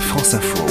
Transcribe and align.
France 0.00 0.34
Info. 0.34 0.64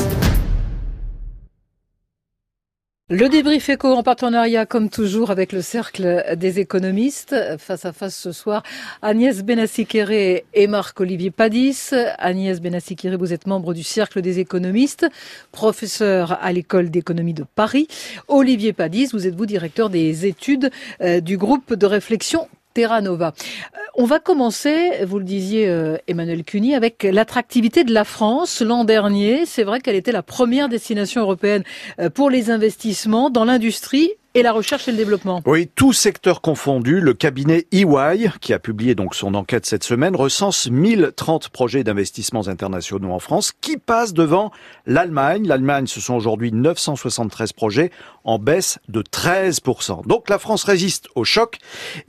Le 3.09 3.29
débrief 3.29 3.69
éco 3.69 3.93
en 3.93 4.01
partenariat, 4.01 4.65
comme 4.65 4.89
toujours, 4.89 5.29
avec 5.29 5.51
le 5.51 5.61
Cercle 5.61 6.25
des 6.37 6.59
économistes. 6.59 7.35
Face 7.59 7.85
à 7.85 7.93
face 7.93 8.15
ce 8.15 8.31
soir, 8.31 8.63
Agnès 9.03 9.43
Benassi-Kéré 9.43 10.45
et 10.55 10.65
Marc-Olivier 10.67 11.29
Padis. 11.29 11.91
Agnès 12.17 12.59
Benassi-Kéré, 12.59 13.15
vous 13.15 13.31
êtes 13.31 13.45
membre 13.45 13.75
du 13.75 13.83
Cercle 13.83 14.21
des 14.21 14.39
économistes, 14.39 15.05
professeur 15.51 16.39
à 16.41 16.51
l'École 16.51 16.89
d'économie 16.89 17.35
de 17.35 17.45
Paris. 17.53 17.87
Olivier 18.27 18.73
Padis, 18.73 19.09
vous 19.13 19.27
êtes 19.27 19.35
vous 19.35 19.45
directeur 19.45 19.91
des 19.91 20.25
études 20.25 20.71
euh, 21.01 21.19
du 21.19 21.37
groupe 21.37 21.75
de 21.75 21.85
réflexion 21.85 22.47
Terra 22.75 23.01
Nova. 23.01 23.33
Euh, 23.73 23.79
on 23.95 24.05
va 24.05 24.19
commencer, 24.19 25.03
vous 25.05 25.17
le 25.17 25.25
disiez 25.25 25.67
euh, 25.67 25.97
Emmanuel 26.07 26.43
Cuny, 26.43 26.75
avec 26.75 27.01
l'attractivité 27.03 27.83
de 27.83 27.93
la 27.93 28.03
France. 28.03 28.61
L'an 28.61 28.83
dernier, 28.83 29.47
c'est 29.47 29.63
vrai 29.63 29.79
qu'elle 29.79 29.95
était 29.95 30.11
la 30.11 30.21
première 30.21 30.69
destination 30.69 31.21
européenne 31.21 31.63
euh, 31.99 32.11
pour 32.11 32.29
les 32.29 32.51
investissements 32.51 33.31
dans 33.31 33.45
l'industrie 33.45 34.11
et 34.35 34.43
la 34.43 34.51
recherche 34.51 34.87
et 34.87 34.91
le 34.91 34.97
développement. 34.97 35.41
Oui, 35.45 35.69
tout 35.73 35.93
secteur 35.93 36.41
confondu, 36.41 36.99
le 36.99 37.13
cabinet 37.13 37.67
EY, 37.71 38.29
qui 38.41 38.53
a 38.53 38.59
publié 38.59 38.93
donc 38.93 39.15
son 39.15 39.33
enquête 39.33 39.65
cette 39.65 39.85
semaine, 39.85 40.13
recense 40.13 40.69
1030 40.69 41.49
projets 41.49 41.85
d'investissements 41.85 42.49
internationaux 42.49 43.11
en 43.11 43.19
France, 43.19 43.53
qui 43.61 43.77
passent 43.77 44.13
devant 44.13 44.51
l'Allemagne. 44.85 45.47
L'Allemagne, 45.47 45.87
ce 45.87 46.01
sont 46.01 46.15
aujourd'hui 46.15 46.51
973 46.51 47.53
projets, 47.53 47.91
en 48.25 48.37
baisse 48.37 48.79
de 48.89 49.01
13%. 49.01 50.05
Donc 50.05 50.29
la 50.29 50.37
France 50.37 50.65
résiste 50.65 51.07
au 51.15 51.23
choc, 51.23 51.57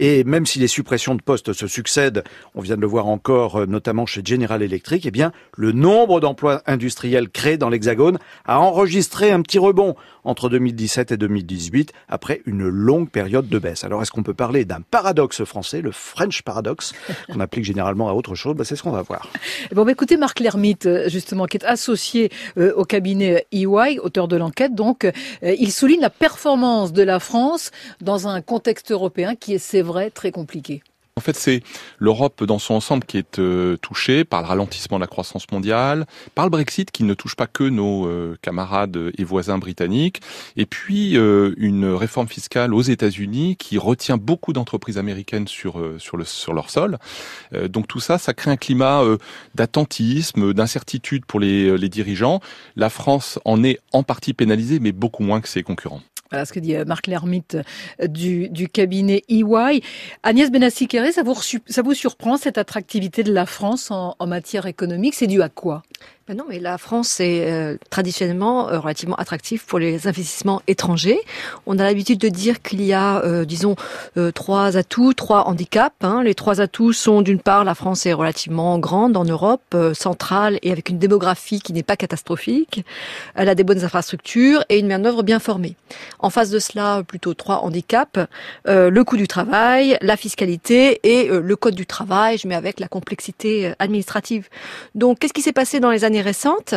et 0.01 0.25
même 0.25 0.47
si 0.47 0.59
les 0.59 0.67
suppressions 0.67 1.15
de 1.15 1.23
postes 1.23 1.53
se 1.53 1.69
succèdent, 1.69 2.25
on 2.57 2.61
vient 2.61 2.77
de 2.77 2.81
le 2.81 2.87
voir 2.89 3.07
encore, 3.07 3.61
euh, 3.61 3.67
notamment 3.67 4.05
chez 4.05 4.23
General 4.25 4.61
Electric, 4.63 5.07
eh 5.07 5.11
bien, 5.13 5.31
le 5.57 5.71
nombre 5.71 6.19
d'emplois 6.19 6.63
industriels 6.67 7.29
créés 7.29 7.59
dans 7.59 7.69
l'Hexagone 7.69 8.19
a 8.47 8.59
enregistré 8.59 9.31
un 9.31 9.43
petit 9.43 9.59
rebond 9.59 9.95
entre 10.25 10.49
2017 10.49 11.13
et 11.13 11.17
2018 11.17 11.93
après 12.17 12.41
une 12.47 12.67
longue 12.67 13.11
période 13.11 13.47
de 13.47 13.59
baisse. 13.59 13.85
Alors 13.85 14.01
est-ce 14.01 14.11
qu'on 14.11 14.23
peut 14.23 14.33
parler 14.33 14.65
d'un 14.65 14.81
paradoxe 14.81 15.45
français, 15.45 15.83
le 15.83 15.93
French 15.93 16.41
paradoxe, 16.41 16.95
qu'on 17.31 17.41
applique 17.41 17.67
généralement 17.67 18.09
à 18.09 18.15
autre 18.15 18.35
chose? 18.35 18.57
Ben, 18.57 18.65
C'est 18.65 18.75
ce 18.75 18.83
qu'on 18.83 18.91
va 18.91 19.03
voir. 19.03 19.29
Bon, 19.73 19.85
bah, 19.85 19.93
écoutez 19.93 20.17
Marc 20.17 20.41
Lermite, 20.41 20.87
euh, 20.87 21.11
justement, 21.11 21.45
qui 21.45 21.59
est 21.59 21.65
associé 21.67 22.31
euh, 22.57 22.73
au 22.75 22.87
cabinet 22.87 23.47
EY, 23.53 23.99
auteur 24.03 24.29
de 24.29 24.37
l'enquête, 24.37 24.75
donc 24.75 25.05
euh, 25.05 25.13
il 25.43 25.71
souligne 25.71 26.01
la 26.01 26.09
performance 26.09 26.95
de 26.95 27.03
la 27.03 27.21
France 27.21 27.71
dans 28.01 28.29
un 28.29 28.41
contexte 28.41 28.91
européen 28.93 29.35
qui 29.35 29.53
est, 29.55 29.59
c'est 29.59 29.83
vrai, 29.83 30.09
très 30.09 30.31
compliqué. 30.31 30.83
En 31.19 31.23
fait, 31.23 31.35
c'est 31.35 31.63
l'Europe 31.99 32.45
dans 32.45 32.59
son 32.59 32.75
ensemble 32.75 33.03
qui 33.05 33.17
est 33.17 33.39
euh, 33.39 33.79
touchée 33.79 34.25
par 34.25 34.43
le 34.43 34.49
ralentissement 34.49 34.99
de 34.99 35.01
la 35.01 35.07
croissance 35.07 35.51
mondiale, 35.51 36.05
par 36.35 36.45
le 36.45 36.51
Brexit 36.51 36.91
qui 36.91 37.05
ne 37.05 37.15
touche 37.15 37.37
pas 37.37 37.47
que 37.47 37.65
nos 37.65 38.07
euh, 38.07 38.37
camarades 38.43 39.13
et 39.17 39.25
voisins 39.25 39.57
britanniques, 39.57 40.21
et 40.59 40.67
puis 40.67 41.17
euh, 41.17 41.55
une 41.57 41.87
réforme 41.87 42.29
fiscale 42.29 42.75
aux 42.75 42.83
États-Unis 42.83 43.57
qui 43.57 43.79
retient 43.79 44.19
beaucoup 44.19 44.53
d'entreprises 44.53 44.99
américaines 44.99 45.49
sur 45.49 45.83
sur 45.97 46.19
le 46.19 46.27
sur 46.27 46.53
leur 46.53 46.69
sol. 46.69 46.99
donc 47.67 47.89
tout 47.89 48.01
ça, 48.01 48.19
ça 48.19 48.35
crée 48.35 48.51
un 48.51 48.59
climat 48.59 49.03
d'attentisme, 49.55 50.53
d'incertitude 50.53 51.25
pour 51.25 51.41
les, 51.41 51.79
les 51.79 51.89
dirigeants. 51.89 52.41
La 52.77 52.91
France 52.91 53.39
en 53.47 53.65
est 53.65 53.79
en 53.93 54.03
partie 54.03 54.35
pénalisée, 54.35 54.81
mais 54.81 54.93
beaucoup 54.93 55.23
moins 55.23 55.41
que 55.41 55.49
ses 55.49 55.63
concurrents. 55.63 56.03
Voilà 56.31 56.45
ce 56.45 56.53
que 56.53 56.61
dit 56.61 56.75
euh, 56.75 56.85
Marc 56.85 57.07
Lermite 57.07 57.59
euh, 58.03 58.07
du, 58.07 58.69
cabinet 58.69 59.23
EY. 59.29 59.83
Agnès 60.23 60.51
Benassi-Kéré, 60.51 61.13
ça 61.13 61.23
vous, 61.23 61.35
ça 61.67 61.83
vous 61.83 61.95
surprend 61.95 62.37
cette 62.37 62.59
attractivité 62.59 63.23
de 63.23 63.33
la 63.33 63.47
France 63.47 63.91
en 63.91 64.15
matière 64.27 64.67
économique? 64.67 65.15
C'est 65.15 65.27
dû 65.27 65.43
à 65.43 65.49
quoi? 65.49 65.83
Ben 66.29 66.37
non, 66.37 66.45
mais 66.49 66.59
la 66.59 66.77
France 66.77 67.21
est 67.21 67.49
euh, 67.49 67.77
traditionnellement 67.89 68.69
euh, 68.69 68.81
relativement 68.81 69.15
attractive 69.15 69.65
pour 69.65 69.79
les 69.79 70.09
investissements 70.09 70.61
étrangers. 70.67 71.21
On 71.67 71.79
a 71.79 71.85
l'habitude 71.85 72.19
de 72.19 72.29
dire 72.29 72.63
qu'il 72.63 72.83
y 72.83 72.93
a, 72.93 73.23
euh, 73.25 73.45
disons, 73.45 73.77
trois 74.35 74.77
atouts, 74.77 75.15
trois 75.15 75.45
handicaps. 75.45 75.95
Hein. 76.03 76.25
Les 76.25 76.35
trois 76.35 76.61
atouts 76.61 76.93
sont 76.93 77.23
d'une 77.23 77.39
part, 77.39 77.63
la 77.63 77.77
France 77.77 78.07
est 78.07 78.13
relativement 78.13 78.77
grande 78.81 79.17
en 79.17 79.25
Europe, 79.25 79.77
centrale 79.95 80.59
et 80.63 80.73
avec 80.73 80.89
une 80.89 80.99
démographie 80.99 81.61
qui 81.61 81.73
n'est 81.73 81.85
pas 81.85 81.97
catastrophique. 81.97 82.85
Elle 83.37 83.49
a 83.49 83.55
des 83.55 83.63
bonnes 83.63 83.85
infrastructures 83.85 84.65
et 84.69 84.81
une 84.81 84.89
main-d'œuvre 84.89 85.23
bien 85.23 85.39
formée. 85.39 85.77
En 86.19 86.31
face 86.31 86.51
de 86.51 86.59
cela, 86.59 87.03
plutôt 87.07 87.35
trois 87.35 87.59
handicaps 87.59 88.19
le 88.65 89.03
coût 89.03 89.17
du 89.17 89.29
travail, 89.29 89.97
la 90.01 90.17
fiscalité 90.17 91.01
et 91.05 91.29
le 91.29 91.57
code 91.57 91.75
du 91.75 91.87
travail, 91.87 92.39
mets 92.45 92.55
avec 92.55 92.81
la 92.81 92.89
complexité 92.89 93.73
administrative. 93.79 94.49
Donc, 94.95 95.19
qu'est-ce 95.19 95.33
qui 95.33 95.43
s'est 95.43 95.53
passé 95.53 95.79
dans 95.79 95.91
les 95.91 96.05
années 96.05 96.16
récente, 96.23 96.75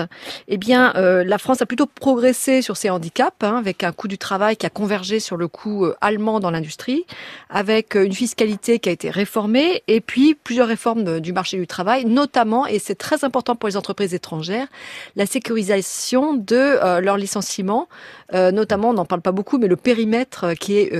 eh 0.47 0.57
bien, 0.57 0.94
euh, 0.95 1.23
la 1.23 1.38
France 1.38 1.61
a 1.61 1.66
plutôt 1.66 1.85
progressé 1.85 2.61
sur 2.61 2.77
ses 2.77 2.89
handicaps, 2.89 3.44
hein, 3.44 3.57
avec 3.57 3.83
un 3.83 3.91
coût 3.91 4.07
du 4.07 4.17
travail 4.17 4.57
qui 4.57 4.66
a 4.66 4.69
convergé 4.69 5.19
sur 5.19 5.38
le 5.38 5.47
coût 5.47 5.85
euh, 5.85 5.95
allemand 6.01 6.39
dans 6.39 6.51
l'industrie, 6.51 7.05
avec 7.49 7.95
euh, 7.95 8.05
une 8.05 8.13
fiscalité 8.13 8.79
qui 8.79 8.89
a 8.89 8.91
été 8.91 9.09
réformée, 9.09 9.83
et 9.88 10.01
puis 10.01 10.35
plusieurs 10.35 10.67
réformes 10.67 11.19
du 11.19 11.33
marché 11.33 11.57
du 11.57 11.67
travail, 11.67 12.05
notamment, 12.05 12.67
et 12.67 12.79
c'est 12.79 12.95
très 12.95 13.23
important 13.23 13.55
pour 13.55 13.69
les 13.69 13.78
entreprises 13.78 14.13
étrangères, 14.13 14.67
la 15.16 15.25
sécurisation 15.25 16.33
de 16.33 16.99
leur 16.99 17.17
licenciement, 17.17 17.88
notamment, 18.33 18.89
on 18.89 18.94
n'en 18.94 19.05
parle 19.05 19.22
pas 19.22 19.31
beaucoup, 19.31 19.57
mais 19.57 19.67
le 19.67 19.75
périmètre 19.75 20.53
qui 20.53 20.78
est 20.78 20.91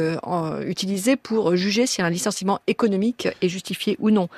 utilisé 0.66 1.16
pour 1.16 1.56
juger 1.56 1.86
si 1.86 2.02
un 2.02 2.10
licenciement 2.10 2.60
économique 2.68 3.28
est 3.42 3.50
justifié 3.50 3.98
ou 4.00 4.10
non. 4.12 4.30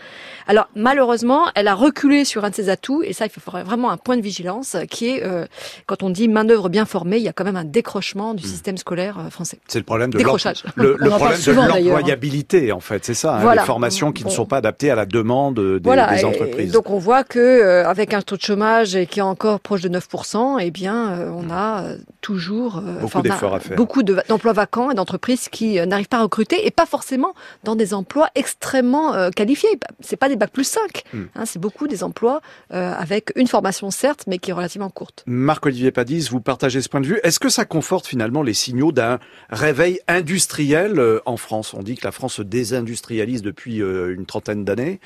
Alors, 0.47 0.67
malheureusement, 0.75 1.45
elle 1.55 1.67
a 1.67 1.75
reculé 1.75 2.25
sur 2.25 2.43
un 2.45 2.49
de 2.49 2.55
ses 2.55 2.69
atouts, 2.69 3.03
et 3.03 3.13
ça, 3.13 3.25
il 3.25 3.31
faudrait 3.31 3.63
vraiment 3.63 3.90
un 3.91 3.97
point 3.97 4.17
de 4.17 4.21
vigilance 4.21 4.77
qui 4.89 5.09
est, 5.09 5.23
euh, 5.23 5.45
quand 5.85 6.03
on 6.03 6.09
dit 6.09 6.27
main-d'œuvre 6.27 6.69
bien 6.69 6.85
formée, 6.85 7.17
il 7.17 7.23
y 7.23 7.27
a 7.27 7.33
quand 7.33 7.43
même 7.43 7.55
un 7.55 7.63
décrochement 7.63 8.33
du 8.33 8.43
hmm. 8.43 8.49
système 8.49 8.77
scolaire 8.77 9.17
euh, 9.19 9.29
français. 9.29 9.59
C'est 9.67 9.79
le 9.79 9.85
problème 9.85 10.11
de 10.11 10.17
Décrochage. 10.17 10.63
Le, 10.75 10.95
le 10.97 11.09
problème 11.09 11.39
de 11.39 11.51
l'employabilité, 11.51 12.71
en 12.71 12.79
fait, 12.79 13.05
c'est 13.05 13.13
ça. 13.13 13.35
Hein, 13.35 13.55
les 13.55 13.61
formations 13.61 14.11
qui 14.11 14.25
ne 14.25 14.29
sont 14.29 14.45
pas 14.45 14.57
adaptées 14.57 14.91
à 14.91 14.95
la 14.95 15.05
demande 15.05 15.59
des, 15.59 15.79
voilà, 15.83 16.15
des 16.15 16.25
entreprises. 16.25 16.71
donc 16.71 16.89
on 16.89 16.97
voit 16.97 17.23
que 17.23 17.39
euh, 17.39 17.87
avec 17.87 18.13
un 18.13 18.21
taux 18.21 18.37
de 18.37 18.41
chômage 18.41 18.97
qui 19.09 19.19
est 19.19 19.23
encore 19.23 19.59
proche 19.59 19.81
de 19.81 19.89
9%, 19.89 20.57
eh 20.61 20.71
bien, 20.71 21.29
on 21.35 21.51
a 21.51 21.83
toujours 22.21 22.81
beaucoup 23.01 23.21
d'efforts 23.21 23.55
à 23.55 23.59
faire. 23.59 23.77
Beaucoup 23.77 24.03
d'emplois 24.03 24.53
vacants 24.53 24.91
et 24.91 24.95
d'entreprises 24.95 25.49
qui 25.49 25.85
n'arrivent 25.85 26.07
pas 26.07 26.17
à 26.17 26.23
recruter 26.23 26.65
et 26.65 26.71
pas 26.71 26.85
forcément 26.85 27.33
dans 27.63 27.75
des 27.75 27.93
emplois 27.93 28.29
extrêmement 28.35 29.29
qualifiés. 29.31 29.79
C'est 29.99 30.15
pas 30.17 30.29
des 30.29 30.35
bacs 30.35 30.51
plus 30.51 30.63
5, 30.63 31.03
hmm. 31.13 31.23
hein, 31.35 31.45
c'est 31.45 31.59
beaucoup 31.59 31.87
des 31.87 32.03
emplois 32.03 32.41
avec 32.69 33.31
une 33.35 33.47
formation 33.47 33.80
certes, 33.89 34.25
mais 34.27 34.37
qui 34.37 34.51
est 34.51 34.53
relativement 34.53 34.89
courte. 34.89 35.23
Marc-Olivier 35.25 35.91
Padis, 35.91 36.27
vous 36.29 36.41
partagez 36.41 36.81
ce 36.81 36.89
point 36.89 37.01
de 37.01 37.07
vue. 37.07 37.19
Est-ce 37.23 37.39
que 37.39 37.49
ça 37.49 37.65
conforte 37.65 38.05
finalement 38.05 38.43
les 38.43 38.53
signaux 38.53 38.91
d'un 38.91 39.19
réveil 39.49 39.99
industriel 40.07 40.99
euh, 40.99 41.19
en 41.25 41.37
France? 41.37 41.73
On 41.73 41.81
dit 41.81 41.95
que 41.95 42.05
la 42.05 42.11
France 42.11 42.35
se 42.35 42.41
désindustrialise 42.43 43.41
depuis 43.41 43.81
euh, 43.81 44.13
une 44.13 44.25
trentaine 44.25 44.63
d'années. 44.63 44.99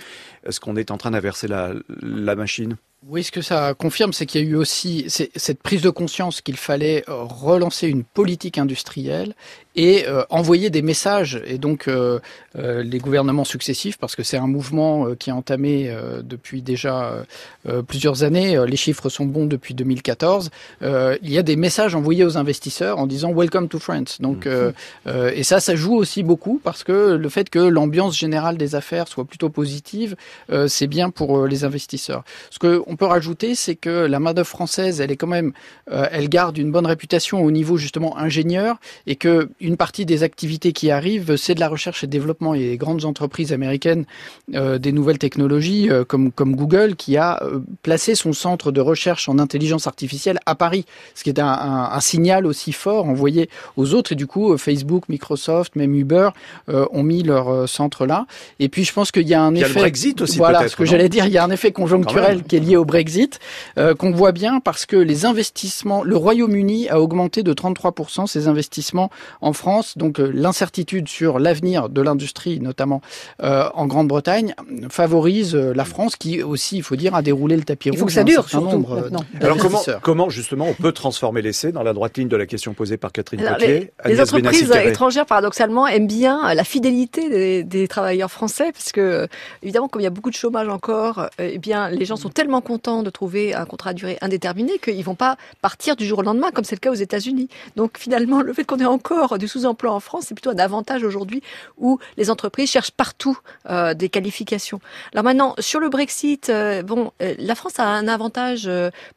Est-ce 0.45 0.59
qu'on 0.59 0.75
est 0.75 0.91
en 0.91 0.97
train 0.97 1.11
d'inverser 1.11 1.47
la, 1.47 1.73
la 2.01 2.35
machine? 2.35 2.75
Oui, 3.07 3.23
ce 3.23 3.31
que 3.31 3.41
ça 3.41 3.75
confirme, 3.75 4.13
c'est 4.13 4.25
qu'il 4.25 4.41
y 4.41 4.47
a 4.47 4.49
eu 4.49 4.55
aussi 4.55 5.05
cette 5.07 5.61
prise 5.61 5.83
de 5.83 5.91
conscience 5.91 6.41
qu'il 6.41 6.57
fallait 6.57 7.03
euh, 7.07 7.23
relancer 7.23 7.87
une 7.87 8.03
politique 8.03 8.57
industrielle 8.57 9.35
et 9.75 10.07
euh, 10.07 10.23
envoyer 10.31 10.71
des 10.71 10.81
messages. 10.81 11.39
Et 11.45 11.59
donc, 11.59 11.87
euh, 11.87 12.19
les 12.55 12.97
gouvernements 12.97 13.43
successifs, 13.43 13.97
parce 13.99 14.15
que 14.15 14.23
c'est 14.23 14.37
un 14.37 14.47
mouvement 14.47 15.13
qui 15.15 15.29
est 15.29 15.33
entamé 15.33 15.93
depuis 16.23 16.61
déjà 16.61 17.25
plusieurs 17.85 18.23
années, 18.23 18.57
les 18.65 18.77
chiffres 18.77 19.09
sont 19.09 19.25
bons 19.25 19.45
depuis 19.45 19.73
2014, 19.73 20.49
il 20.81 21.17
y 21.21 21.37
a 21.37 21.43
des 21.43 21.57
messages 21.57 21.95
envoyés 21.95 22.23
aux 22.23 22.37
investisseurs 22.37 22.97
en 22.97 23.07
disant 23.07 23.33
Welcome 23.33 23.67
to 23.67 23.77
France. 23.77 24.21
Donc, 24.21 24.45
mmh. 24.45 25.09
et 25.33 25.43
ça, 25.43 25.59
ça 25.59 25.75
joue 25.75 25.95
aussi 25.95 26.23
beaucoup 26.23 26.61
parce 26.63 26.85
que 26.85 27.15
le 27.15 27.29
fait 27.29 27.49
que 27.49 27.59
l'ambiance 27.59 28.17
générale 28.17 28.55
des 28.55 28.75
affaires 28.75 29.09
soit 29.09 29.25
plutôt 29.25 29.49
positive, 29.49 30.15
c'est 30.67 30.87
bien 30.87 31.09
pour 31.09 31.45
les 31.45 31.65
investisseurs. 31.65 32.23
Ce 32.51 32.59
que 32.59 32.81
on 32.87 32.94
peut 32.95 33.05
rajouter, 33.05 33.55
c'est 33.55 33.75
que 33.75 34.05
la 34.05 34.19
main-d'œuvre 34.19 34.47
française, 34.47 35.01
elle 35.01 35.11
est 35.11 35.15
quand 35.15 35.27
même, 35.27 35.53
euh, 35.91 36.07
elle 36.11 36.29
garde 36.29 36.57
une 36.57 36.71
bonne 36.71 36.85
réputation 36.85 37.43
au 37.43 37.51
niveau 37.51 37.77
justement 37.77 38.17
ingénieur, 38.17 38.77
et 39.07 39.15
que 39.15 39.49
une 39.59 39.77
partie 39.77 40.05
des 40.05 40.23
activités 40.23 40.73
qui 40.73 40.91
arrivent, 40.91 41.35
c'est 41.35 41.55
de 41.55 41.59
la 41.59 41.69
recherche 41.69 42.03
et 42.03 42.07
développement. 42.07 42.53
Et 42.53 42.59
les 42.59 42.77
grandes 42.77 43.05
entreprises 43.05 43.53
américaines 43.53 44.05
euh, 44.53 44.77
des 44.77 44.91
nouvelles 44.91 45.17
technologies, 45.17 45.89
euh, 45.89 46.03
comme 46.03 46.31
comme 46.31 46.55
Google, 46.55 46.95
qui 46.95 47.17
a 47.17 47.41
placé 47.81 48.15
son 48.15 48.33
centre 48.33 48.71
de 48.71 48.81
recherche 48.81 49.29
en 49.29 49.39
intelligence 49.39 49.87
artificielle 49.87 50.39
à 50.45 50.55
Paris, 50.55 50.85
ce 51.13 51.23
qui 51.23 51.29
est 51.29 51.39
un, 51.39 51.47
un, 51.47 51.91
un 51.91 51.99
signal 51.99 52.45
aussi 52.45 52.71
fort 52.71 53.05
envoyé 53.05 53.49
aux 53.77 53.93
autres. 53.93 54.13
Et 54.13 54.15
du 54.15 54.27
coup, 54.27 54.57
Facebook, 54.57 55.09
Microsoft, 55.09 55.75
même 55.75 55.95
Uber 55.95 56.29
ont 56.67 57.03
mis 57.03 57.23
leur 57.23 57.67
centre 57.69 58.05
là. 58.05 58.25
Et 58.59 58.69
puis, 58.69 58.83
je 58.83 58.93
pense 58.93 59.11
qu'il 59.11 59.27
y 59.27 59.33
a 59.33 59.41
un 59.41 59.55
effet. 59.55 59.65
Il 59.65 59.69
y 59.69 59.71
a 59.71 59.73
le 59.75 59.81
Brexit 59.81 60.21
aussi. 60.21 60.37
Voilà, 60.37 60.67
ce 60.67 60.75
que 60.75 60.85
j'allais 60.85 61.09
dire. 61.09 61.25
Il 61.25 61.33
y 61.33 61.37
a 61.37 61.43
un 61.43 61.51
effet 61.51 61.71
conjoncturel 61.71 62.43
qui 62.43 62.55
est 62.55 62.59
lié 62.59 62.74
liées 62.75 62.77
au 62.77 62.85
Brexit, 62.85 63.39
qu'on 63.97 64.11
voit 64.11 64.31
bien 64.31 64.59
parce 64.59 64.85
que 64.85 64.95
les 64.95 65.25
investissements, 65.25 66.03
le 66.03 66.15
Royaume-Uni 66.15 66.89
a 66.89 66.99
augmenté 66.99 67.43
de 67.43 67.53
33% 67.53 68.27
ses 68.27 68.47
investissements 68.47 69.09
en 69.41 69.53
France, 69.53 69.97
donc 69.97 70.19
l'incertitude 70.19 71.07
sur 71.07 71.39
l'avenir 71.39 71.89
de 71.89 72.01
l'industrie, 72.01 72.59
notamment 72.59 73.01
en 73.41 73.85
Grande-Bretagne, 73.87 74.55
favorise 74.89 75.55
la 75.55 75.85
France 75.85 76.15
qui 76.15 76.43
aussi, 76.43 76.77
il 76.77 76.83
faut 76.83 76.95
dire, 76.95 77.15
a 77.15 77.21
déroulé 77.21 77.55
le 77.55 77.63
tapis 77.63 77.89
rouge. 77.89 77.97
Il 77.97 77.99
faut 77.99 78.05
que 78.05 78.11
ça 78.11 78.23
dure, 78.23 78.47
surtout, 78.49 78.85
Alors 79.41 79.57
comment, 79.57 79.81
comment 80.01 80.29
justement 80.29 80.67
on 80.67 80.73
peut 80.73 80.91
transformer 80.91 81.41
l'essai 81.41 81.71
dans 81.71 81.83
la 81.83 81.93
droite 81.93 82.17
ligne 82.17 82.27
de 82.27 82.37
la 82.37 82.45
question 82.45 82.73
posée 82.73 82.97
par 82.97 83.11
Catherine 83.11 83.41
Potier 83.41 83.91
Les, 84.05 84.21
entreprises 84.21 84.71
étrangères, 84.71 85.25
paradoxalement, 85.25 85.87
aiment 85.87 86.07
bien 86.07 86.53
la 86.53 86.63
fidélité 86.63 87.63
des, 87.63 87.87
travailleurs 87.87 88.31
français, 88.31 88.71
parce 88.71 88.91
que 88.91 89.27
évidemment, 89.61 89.87
comme 89.87 90.01
il 90.01 90.05
y 90.05 90.07
a 90.07 90.11
beaucoup 90.11 90.29
de 90.29 90.35
chômage 90.35 90.67
encore, 90.67 91.29
eh 91.39 91.57
bien, 91.59 91.89
les 91.89 92.05
gens 92.05 92.15
sont 92.15 92.29
tellement 92.29 92.61
contents 92.65 93.03
de 93.03 93.09
trouver 93.09 93.53
un 93.53 93.65
contrat 93.65 93.91
à 93.91 93.93
durée 93.93 94.17
indéterminée 94.19 94.77
qu'ils 94.79 95.05
vont 95.05 95.15
pas 95.15 95.37
partir 95.61 95.95
du 95.95 96.05
jour 96.05 96.19
au 96.19 96.23
lendemain, 96.23 96.51
comme 96.51 96.65
c'est 96.65 96.75
le 96.75 96.81
cas 96.81 96.91
aux 96.91 96.95
États-Unis. 96.95 97.47
Donc 97.77 97.97
finalement, 97.97 98.41
le 98.41 98.51
fait 98.51 98.65
qu'on 98.65 98.79
ait 98.79 98.85
encore 98.85 99.37
du 99.37 99.47
sous-emploi 99.47 99.91
en 99.91 99.99
France, 100.01 100.25
c'est 100.27 100.35
plutôt 100.35 100.49
un 100.49 100.59
avantage 100.59 101.03
aujourd'hui 101.03 101.41
où 101.77 101.99
les 102.17 102.29
entreprises 102.29 102.69
cherchent 102.69 102.91
partout 102.91 103.37
euh, 103.69 103.93
des 103.93 104.09
qualifications. 104.09 104.81
Alors 105.13 105.23
maintenant, 105.23 105.55
sur 105.59 105.79
le 105.79 105.89
Brexit, 105.89 106.49
euh, 106.49 106.81
bon, 106.83 107.11
euh, 107.21 107.35
la 107.37 107.55
France 107.55 107.79
a 107.79 107.85
un 107.85 108.07
avantage 108.07 108.69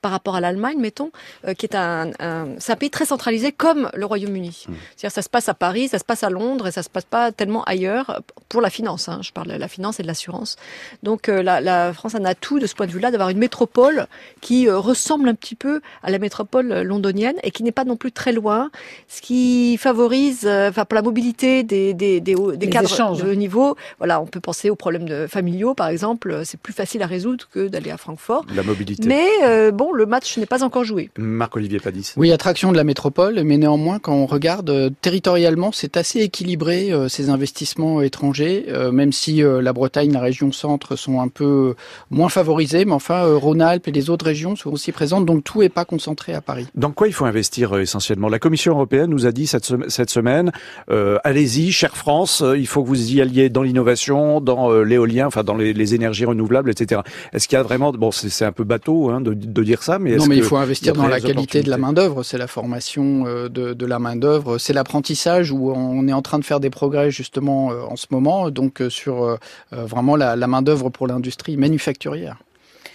par 0.02 0.12
rapport 0.12 0.36
à 0.36 0.40
l'Allemagne, 0.40 0.78
mettons, 0.78 1.10
qui 1.56 1.66
est 1.66 1.74
un, 1.74 2.10
un, 2.20 2.48
un 2.66 2.76
pays 2.76 2.90
très 2.90 3.06
centralisé 3.06 3.52
comme 3.52 3.90
le 3.94 4.04
Royaume-Uni. 4.06 4.66
Mmh. 4.68 4.72
C'est-à-dire 4.96 5.14
ça 5.14 5.22
se 5.22 5.28
passe 5.28 5.48
à 5.48 5.54
Paris, 5.54 5.88
ça 5.88 5.98
se 5.98 6.04
passe 6.04 6.22
à 6.22 6.30
Londres 6.30 6.68
et 6.68 6.70
ça 6.70 6.82
se 6.82 6.90
passe 6.90 7.04
pas 7.04 7.32
tellement 7.32 7.64
ailleurs 7.64 8.22
pour 8.48 8.60
la 8.60 8.70
finance. 8.70 9.08
Hein. 9.08 9.20
Je 9.22 9.32
parle 9.32 9.48
de 9.48 9.54
la 9.54 9.68
finance 9.68 9.98
et 10.00 10.02
de 10.02 10.08
l'assurance. 10.08 10.56
Donc 11.02 11.28
la, 11.28 11.60
la, 11.60 11.92
France 11.92 12.14
a 12.14 12.18
un 12.18 12.24
atout 12.24 12.58
de 12.58 12.66
ce 12.66 12.74
point 12.74 12.86
de 12.86 12.92
vue-là 12.92 13.10
d'avoir 13.10 13.30
une 13.30 13.37
métropole 13.38 14.06
qui 14.40 14.68
euh, 14.68 14.78
ressemble 14.78 15.28
un 15.28 15.34
petit 15.34 15.54
peu 15.54 15.80
à 16.02 16.10
la 16.10 16.18
métropole 16.18 16.82
londonienne 16.82 17.36
et 17.42 17.50
qui 17.50 17.62
n'est 17.62 17.72
pas 17.72 17.84
non 17.84 17.96
plus 17.96 18.12
très 18.12 18.32
loin, 18.32 18.70
ce 19.08 19.20
qui 19.20 19.76
favorise, 19.78 20.42
euh, 20.44 20.68
enfin 20.68 20.84
pour 20.84 20.94
la 20.94 21.02
mobilité 21.02 21.62
des, 21.62 21.94
des, 21.94 22.20
des, 22.20 22.34
des 22.34 22.68
cadres 22.68 22.92
échanges. 22.92 23.22
de 23.22 23.32
niveau. 23.32 23.76
Voilà, 23.98 24.20
on 24.20 24.26
peut 24.26 24.40
penser 24.40 24.70
aux 24.70 24.76
problèmes 24.76 25.08
de 25.08 25.26
familiaux 25.26 25.74
par 25.74 25.88
exemple. 25.88 26.42
C'est 26.44 26.60
plus 26.60 26.72
facile 26.72 27.02
à 27.02 27.06
résoudre 27.06 27.46
que 27.52 27.68
d'aller 27.68 27.90
à 27.90 27.96
Francfort. 27.96 28.44
La 28.54 28.62
mobilité. 28.62 29.06
Mais 29.08 29.70
bon, 29.72 29.92
le 29.92 30.06
match 30.06 30.36
n'est 30.38 30.46
pas 30.46 30.64
encore 30.64 30.84
joué. 30.84 31.10
Marc-Olivier 31.16 31.78
Padis. 31.80 32.12
Oui, 32.16 32.32
attraction 32.32 32.72
de 32.72 32.76
la 32.76 32.84
métropole, 32.84 33.42
mais 33.44 33.56
néanmoins 33.58 33.98
quand 33.98 34.14
on 34.14 34.26
regarde 34.26 34.92
territorialement, 35.00 35.72
c'est 35.72 35.96
assez 35.96 36.20
équilibré 36.20 36.92
ces 37.08 37.30
investissements 37.30 38.02
étrangers, 38.02 38.66
même 38.92 39.12
si 39.12 39.42
la 39.42 39.72
Bretagne, 39.72 40.12
la 40.12 40.20
région 40.20 40.52
centre 40.52 40.96
sont 40.96 41.20
un 41.20 41.28
peu 41.28 41.74
moins 42.10 42.28
favorisés, 42.28 42.84
mais 42.84 42.92
enfin 42.92 43.24
Rhône-Alpes 43.36 43.88
et 43.88 43.92
les 43.92 44.10
autres 44.10 44.24
régions 44.24 44.56
sont 44.56 44.70
aussi 44.70 44.92
présentes, 44.92 45.26
donc 45.26 45.44
tout 45.44 45.60
n'est 45.60 45.68
pas 45.68 45.84
concentré 45.84 46.34
à 46.34 46.40
Paris. 46.40 46.66
Dans 46.74 46.90
quoi 46.90 47.08
il 47.08 47.12
faut 47.12 47.24
investir 47.24 47.78
essentiellement? 47.78 48.28
La 48.28 48.38
Commission 48.38 48.72
européenne 48.72 49.10
nous 49.10 49.26
a 49.26 49.32
dit 49.32 49.46
cette, 49.46 49.72
cette 49.88 50.10
semaine, 50.10 50.52
euh, 50.90 51.18
allez-y, 51.24 51.72
chère 51.72 51.96
France, 51.96 52.42
il 52.56 52.66
faut 52.66 52.82
que 52.82 52.88
vous 52.88 53.12
y 53.12 53.20
alliez 53.20 53.48
dans 53.48 53.62
l'innovation, 53.62 54.40
dans 54.40 54.70
euh, 54.70 54.82
l'éolien, 54.82 55.26
enfin 55.26 55.44
dans 55.44 55.54
les, 55.54 55.72
les, 55.72 55.94
énergies 55.94 56.24
renouvelables, 56.24 56.70
etc. 56.70 57.00
Est-ce 57.32 57.48
qu'il 57.48 57.56
y 57.56 57.60
a 57.60 57.62
vraiment, 57.62 57.92
bon, 57.92 58.10
c'est 58.10 58.44
un 58.44 58.52
peu 58.52 58.64
bateau 58.64 59.10
hein, 59.10 59.20
de, 59.20 59.32
de, 59.34 59.62
dire 59.62 59.82
ça, 59.82 59.98
mais 59.98 60.16
non, 60.16 60.26
mais 60.26 60.36
il 60.36 60.42
faut 60.42 60.56
investir 60.56 60.94
dans 60.94 61.06
la 61.06 61.20
qualité 61.20 61.62
de 61.62 61.70
la 61.70 61.78
main 61.78 61.92
d'œuvre, 61.92 62.22
c'est 62.22 62.38
la 62.38 62.46
formation 62.46 63.24
de, 63.24 63.48
de 63.48 63.86
la 63.86 63.98
main 63.98 64.16
d'œuvre, 64.16 64.58
c'est 64.58 64.72
l'apprentissage 64.72 65.50
où 65.50 65.72
on 65.72 66.06
est 66.08 66.12
en 66.12 66.22
train 66.22 66.38
de 66.38 66.44
faire 66.44 66.60
des 66.60 66.70
progrès 66.70 67.10
justement 67.10 67.68
en 67.68 67.96
ce 67.96 68.06
moment, 68.10 68.50
donc 68.50 68.82
sur 68.88 69.38
vraiment 69.72 70.16
la, 70.16 70.36
la 70.36 70.46
main 70.46 70.62
d'œuvre 70.62 70.90
pour 70.90 71.06
l'industrie 71.06 71.56
manufacturière. 71.56 72.36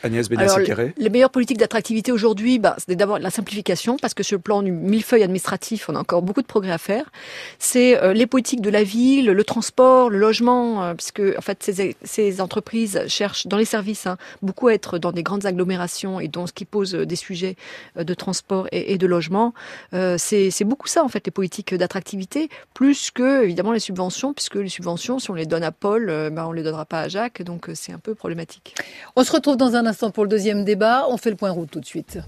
Agnès 0.04 0.28
Alors, 0.38 0.60
les 0.98 1.10
meilleures 1.10 1.30
politiques 1.30 1.58
d'attractivité 1.58 2.12
aujourd'hui, 2.12 2.60
bah, 2.60 2.76
c'est 2.78 2.96
d'abord 2.96 3.20
la 3.20 3.30
simplification, 3.30 3.98
parce 3.98 4.14
que 4.14 4.24
sur 4.24 4.38
le 4.38 4.42
plan 4.42 4.62
du 4.62 4.72
millefeuille 4.72 5.24
administratif, 5.24 5.90
on 5.90 5.96
a 5.96 6.00
encore 6.00 6.22
beaucoup 6.22 6.42
de 6.42 6.48
progrès 6.48 6.72
à 6.72 6.78
faire. 6.78 7.12
C'est 7.60 8.02
euh, 8.02 8.14
les 8.14 8.28
politiques 8.28 8.62
de 8.62 8.70
la 8.70 8.84
ville, 8.84 9.28
le 9.28 9.44
transport, 9.44 10.10
le 10.10 10.18
logement, 10.18 10.84
euh, 10.84 10.94
puisque 10.94 11.22
en 11.38 11.42
fait 11.42 11.64
ces, 11.64 11.96
ces, 12.04 12.42
entreprises 12.42 13.02
cherchent 13.08 13.48
dans 13.48 13.58
les 13.58 13.66
services 13.66 14.08
hein, 14.08 14.18
beaucoup 14.42 14.68
à 14.68 14.74
être 14.74 14.98
dans 14.98 15.12
des 15.12 15.24
grandes 15.24 15.46
agglomérations 15.46 16.20
et 16.20 16.28
donc 16.28 16.50
ce 16.50 16.54
qui 16.54 16.66
pose 16.66 16.94
des 16.94 17.16
sujets 17.16 17.56
euh, 17.98 18.04
de 18.04 18.14
transport 18.14 18.68
et, 18.72 18.94
et 18.94 18.98
de 18.98 19.08
logement. 19.08 19.54
Euh, 19.94 20.18
c'est 20.18 20.64
beaucoup 20.64 20.88
ça 20.88 21.04
en 21.04 21.08
fait 21.08 21.26
les 21.26 21.32
politiques 21.32 21.74
d'attractivité, 21.76 22.50
plus 22.74 23.12
que 23.12 23.44
évidemment 23.44 23.72
les 23.72 23.80
subventions, 23.80 24.34
puisque 24.34 24.56
les 24.56 24.70
subventions, 24.70 25.20
si 25.20 25.32
on 25.32 25.34
les 25.34 25.46
donne 25.46 25.64
à 25.64 25.72
Paul, 25.72 26.10
euh, 26.10 26.30
bah, 26.30 26.46
on 26.48 26.52
les 26.52 26.64
donnera 26.64 26.86
pas 26.86 27.02
à 27.02 27.08
Jacques, 27.08 27.42
donc 27.42 27.70
c'est 27.74 27.92
un 27.92 28.00
peu 28.00 28.16
problématique. 28.16 28.76
On 29.16 29.24
se 29.24 29.32
retrouve 29.32 29.58
dans 29.58 29.76
un 29.76 29.86
instant 29.86 29.93
pour 30.14 30.24
le 30.24 30.30
deuxième 30.30 30.64
débat. 30.64 31.06
On 31.10 31.18
fait 31.18 31.30
le 31.30 31.36
point 31.36 31.52
route 31.52 31.70
tout 31.72 31.80
de 31.80 31.86
suite. 31.86 32.20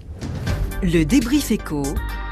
Le 0.82 1.04
débrief 1.04 1.50
éco 1.50 1.82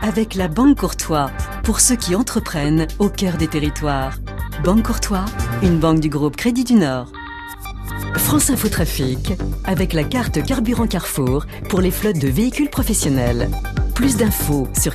avec 0.02 0.34
la 0.34 0.48
Banque 0.48 0.78
Courtois 0.78 1.31
pour 1.62 1.81
ceux 1.81 1.96
qui 1.96 2.14
entreprennent 2.14 2.86
au 2.98 3.08
cœur 3.08 3.36
des 3.36 3.48
territoires. 3.48 4.19
Banque 4.64 4.84
Courtois, 4.84 5.25
une 5.62 5.78
banque 5.78 6.00
du 6.00 6.08
groupe 6.08 6.36
Crédit 6.36 6.64
du 6.64 6.75
Nord. 6.75 7.10
France 8.16 8.50
Info 8.50 8.69
Trafic 8.69 9.32
avec 9.64 9.92
la 9.92 10.04
carte 10.04 10.44
Carburant 10.44 10.86
Carrefour 10.86 11.46
pour 11.69 11.80
les 11.80 11.90
flottes 11.90 12.19
de 12.19 12.28
véhicules 12.28 12.70
professionnels. 12.70 13.48
Plus 13.94 14.16
d'infos 14.16 14.69
sur 14.78 14.94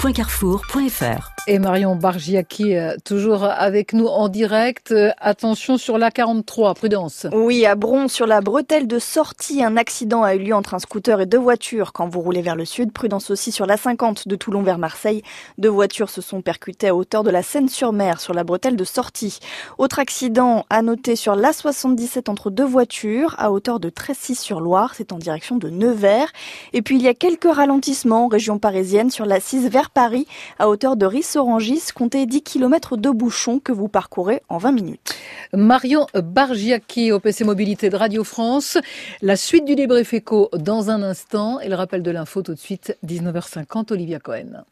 carte-carburant.carrefour.fr. 0.00 1.30
Et 1.46 1.58
Marion 1.58 1.96
Bargiaki, 1.96 2.76
euh, 2.76 2.96
toujours 3.04 3.44
avec 3.44 3.92
nous 3.92 4.06
en 4.06 4.28
direct. 4.28 4.92
Euh, 4.92 5.10
attention 5.18 5.78
sur 5.78 5.98
la 5.98 6.10
43, 6.10 6.74
prudence. 6.74 7.26
Oui, 7.32 7.64
à 7.64 7.74
Bron, 7.74 8.08
sur 8.08 8.26
la 8.26 8.40
bretelle 8.40 8.86
de 8.86 8.98
sortie, 8.98 9.64
un 9.64 9.76
accident 9.76 10.22
a 10.22 10.34
eu 10.34 10.38
lieu 10.38 10.54
entre 10.54 10.74
un 10.74 10.78
scooter 10.78 11.20
et 11.20 11.26
deux 11.26 11.38
voitures 11.38 11.92
quand 11.92 12.08
vous 12.08 12.20
roulez 12.20 12.42
vers 12.42 12.56
le 12.56 12.66
sud. 12.66 12.92
Prudence 12.92 13.30
aussi 13.30 13.52
sur 13.52 13.66
la 13.66 13.76
50 13.76 14.28
de 14.28 14.36
Toulon 14.36 14.62
vers 14.62 14.78
Marseille. 14.78 15.22
Deux 15.58 15.70
voitures 15.70 16.10
se 16.10 16.20
sont 16.20 16.42
percutées 16.42 16.88
à 16.88 16.94
hauteur 16.94 17.24
de 17.24 17.30
la 17.30 17.42
Seine-sur-Mer 17.42 18.20
sur 18.20 18.34
la 18.34 18.44
bretelle 18.44 18.76
de 18.76 18.84
sortie. 18.84 19.38
Autre 19.78 19.98
accident 19.98 20.66
à 20.68 20.82
noter 20.82 21.16
sur 21.16 21.34
la 21.34 21.52
77 21.52 22.28
entre 22.28 22.50
deux 22.50 22.66
voitures 22.66 23.34
à 23.38 23.50
hauteur 23.50 23.80
de 23.80 23.88
Trécy-sur-Loire. 23.88 24.92
C'est 24.94 25.12
en 25.12 25.18
direction 25.18 25.56
de 25.56 25.70
Nevers. 25.70 26.30
Et 26.74 26.82
puis 26.82 26.96
il 26.96 27.02
y 27.02 27.08
a 27.08 27.14
quelques 27.14 27.52
ralentissements 27.52 28.26
en 28.26 28.28
région 28.28 28.58
parisienne 28.58 29.10
sur 29.10 29.24
la 29.24 29.40
6 29.40 29.68
vers 29.68 29.89
Paris 29.92 30.26
à 30.58 30.68
hauteur 30.68 30.96
de 30.96 31.06
Ris 31.06 31.26
Orangis, 31.36 31.82
comptez 31.94 32.26
10 32.26 32.42
km 32.42 32.96
de 32.96 33.10
bouchons 33.10 33.58
que 33.58 33.72
vous 33.72 33.88
parcourez 33.88 34.42
en 34.48 34.58
20 34.58 34.72
minutes. 34.72 35.14
Marion 35.52 36.06
Bargiaki, 36.14 37.12
OPC 37.12 37.44
Mobilité 37.44 37.90
de 37.90 37.96
Radio 37.96 38.24
France. 38.24 38.78
La 39.22 39.36
suite 39.36 39.64
du 39.64 39.74
débrief 39.74 40.14
éco 40.14 40.48
dans 40.52 40.90
un 40.90 41.02
instant 41.02 41.60
et 41.60 41.68
le 41.68 41.74
rappel 41.74 42.02
de 42.02 42.10
l'info 42.10 42.42
tout 42.42 42.54
de 42.54 42.58
suite, 42.58 42.96
19h50, 43.04 43.92
Olivia 43.92 44.18
Cohen. 44.18 44.64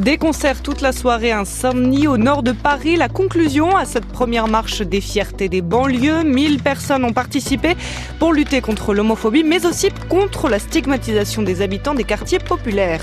Des 0.00 0.18
concerts 0.18 0.60
toute 0.60 0.80
la 0.80 0.90
soirée, 0.90 1.30
insomnie 1.30 2.08
au 2.08 2.16
nord 2.16 2.42
de 2.42 2.50
Paris. 2.50 2.96
La 2.96 3.08
conclusion 3.08 3.76
à 3.76 3.84
cette 3.84 4.06
première 4.06 4.48
marche 4.48 4.82
des 4.82 5.00
fiertés 5.00 5.48
des 5.48 5.62
banlieues. 5.62 6.24
1000 6.24 6.60
personnes 6.60 7.04
ont 7.04 7.12
participé 7.12 7.76
pour 8.18 8.32
lutter 8.32 8.60
contre 8.60 8.92
l'homophobie, 8.92 9.44
mais 9.44 9.64
aussi 9.64 9.90
contre 10.08 10.48
la 10.48 10.58
stigmatisation 10.58 11.42
des 11.42 11.62
habitants 11.62 11.94
des 11.94 12.02
quartiers 12.02 12.40
populaires. 12.40 13.02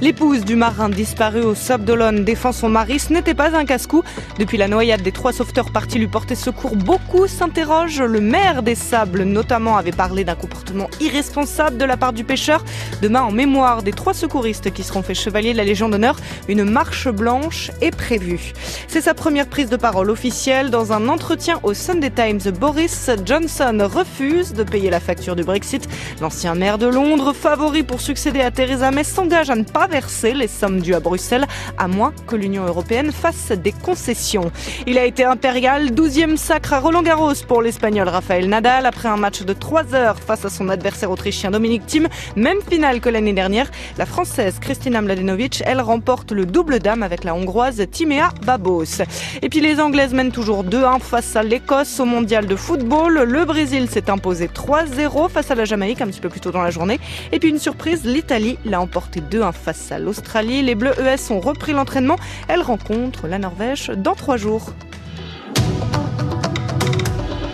L'épouse 0.00 0.42
du 0.42 0.56
marin 0.56 0.88
disparu 0.88 1.42
au 1.42 1.54
Sable 1.54 1.84
d'Olonne 1.84 2.24
défend 2.24 2.52
son 2.52 2.70
mari. 2.70 2.98
Ce 2.98 3.12
n'était 3.12 3.34
pas 3.34 3.54
un 3.54 3.66
casse-cou. 3.66 4.02
Depuis 4.38 4.56
la 4.56 4.66
noyade 4.66 5.02
des 5.02 5.12
trois 5.12 5.34
sauveteurs 5.34 5.70
partis 5.70 5.98
lui 5.98 6.08
porter 6.08 6.36
secours, 6.36 6.74
beaucoup 6.74 7.26
s'interrogent. 7.26 8.00
Le 8.00 8.20
maire 8.22 8.62
des 8.62 8.74
Sables, 8.74 9.24
notamment, 9.24 9.76
avait 9.76 9.92
parlé 9.92 10.24
d'un 10.24 10.36
comportement 10.36 10.88
irresponsable 11.02 11.76
de 11.76 11.84
la 11.84 11.98
part 11.98 12.14
du 12.14 12.24
pêcheur. 12.24 12.64
Demain, 13.02 13.22
en 13.22 13.30
mémoire 13.30 13.82
des 13.82 13.92
trois 13.92 14.14
secouristes 14.14 14.72
qui 14.72 14.82
seront 14.82 15.02
faits 15.02 15.18
chevalier 15.18 15.52
de 15.52 15.58
la 15.58 15.64
Légion 15.64 15.90
d'honneur, 15.90 16.16
une 16.48 16.64
marche 16.64 17.08
blanche 17.08 17.70
est 17.80 17.94
prévue. 17.94 18.52
C'est 18.88 19.00
sa 19.00 19.14
première 19.14 19.46
prise 19.46 19.70
de 19.70 19.76
parole 19.76 20.10
officielle 20.10 20.70
dans 20.70 20.92
un 20.92 21.08
entretien 21.08 21.60
au 21.62 21.74
Sunday 21.74 22.10
Times. 22.10 22.52
Boris 22.52 23.10
Johnson 23.24 23.88
refuse 23.92 24.52
de 24.52 24.62
payer 24.62 24.90
la 24.90 25.00
facture 25.00 25.36
du 25.36 25.44
Brexit. 25.44 25.88
L'ancien 26.20 26.54
maire 26.54 26.78
de 26.78 26.86
Londres, 26.86 27.32
favori 27.32 27.82
pour 27.82 28.00
succéder 28.00 28.40
à 28.40 28.50
Theresa 28.50 28.90
May, 28.90 29.04
s'engage 29.04 29.50
à 29.50 29.56
ne 29.56 29.64
pas 29.64 29.86
verser 29.86 30.34
les 30.34 30.48
sommes 30.48 30.80
dues 30.80 30.94
à 30.94 31.00
Bruxelles, 31.00 31.46
à 31.78 31.88
moins 31.88 32.12
que 32.26 32.36
l'Union 32.36 32.66
européenne 32.66 33.12
fasse 33.12 33.52
des 33.52 33.72
concessions. 33.72 34.50
Il 34.86 34.98
a 34.98 35.04
été 35.04 35.24
impérial, 35.24 35.90
12e 35.90 36.36
sacre 36.36 36.72
à 36.72 36.80
Roland 36.80 37.02
Garros 37.02 37.34
pour 37.46 37.62
l'Espagnol 37.62 38.08
Rafael 38.08 38.48
Nadal 38.48 38.86
après 38.86 39.08
un 39.08 39.16
match 39.16 39.42
de 39.42 39.52
3 39.52 39.94
heures 39.94 40.18
face 40.18 40.44
à 40.44 40.50
son 40.50 40.68
adversaire 40.68 41.10
autrichien 41.10 41.50
Dominique 41.50 41.86
Thiem. 41.86 42.08
Même 42.36 42.58
finale 42.68 43.00
que 43.00 43.08
l'année 43.08 43.32
dernière, 43.32 43.70
la 43.98 44.06
Française 44.06 44.58
Kristina 44.60 45.00
Mladenovic, 45.00 45.62
elle 45.64 45.80
remporte 45.80 46.19
le 46.30 46.46
double 46.46 46.78
dame 46.78 47.02
avec 47.02 47.24
la 47.24 47.34
hongroise 47.34 47.82
Timea 47.90 48.30
Babos. 48.44 49.02
Et 49.42 49.48
puis 49.48 49.60
les 49.60 49.80
Anglaises 49.80 50.12
mènent 50.12 50.32
toujours 50.32 50.64
2-1 50.64 51.00
face 51.00 51.36
à 51.36 51.42
l'Écosse 51.42 52.00
au 52.00 52.04
mondial 52.04 52.46
de 52.46 52.56
football. 52.56 53.22
Le 53.22 53.44
Brésil 53.44 53.88
s'est 53.88 54.10
imposé 54.10 54.48
3-0 54.48 55.28
face 55.28 55.50
à 55.50 55.54
la 55.54 55.64
Jamaïque 55.64 56.00
un 56.00 56.06
petit 56.06 56.20
peu 56.20 56.28
plus 56.28 56.40
tôt 56.40 56.50
dans 56.50 56.62
la 56.62 56.70
journée. 56.70 57.00
Et 57.32 57.38
puis 57.38 57.48
une 57.48 57.58
surprise, 57.58 58.04
l'Italie 58.04 58.58
l'a 58.64 58.80
emporté 58.80 59.20
2-1 59.20 59.52
face 59.52 59.90
à 59.92 59.98
l'Australie. 59.98 60.62
Les 60.62 60.74
Bleus 60.74 60.94
ES 60.98 61.32
ont 61.32 61.40
repris 61.40 61.72
l'entraînement. 61.72 62.16
Elles 62.48 62.62
rencontrent 62.62 63.26
la 63.26 63.38
Norvège 63.38 63.88
dans 63.96 64.14
trois 64.14 64.36
jours. 64.36 64.72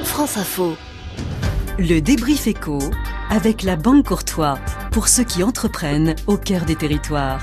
France 0.02 0.37
Info. 0.37 0.76
Le 1.78 2.00
débrief 2.00 2.46
éco 2.46 2.78
avec 3.30 3.62
la 3.62 3.76
Banque 3.76 4.06
Courtois 4.06 4.58
pour 4.92 5.08
ceux 5.08 5.25
qui 5.25 5.42
entreprennent 5.42 6.14
au 6.26 6.38
cœur 6.38 6.64
des 6.64 6.76
territoires. 6.76 7.40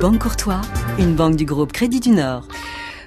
Banque 0.00 0.18
Courtois, 0.18 0.60
une 0.98 1.14
banque 1.14 1.36
du 1.36 1.44
groupe 1.44 1.72
Crédit 1.72 2.00
du 2.00 2.10
Nord. 2.10 2.48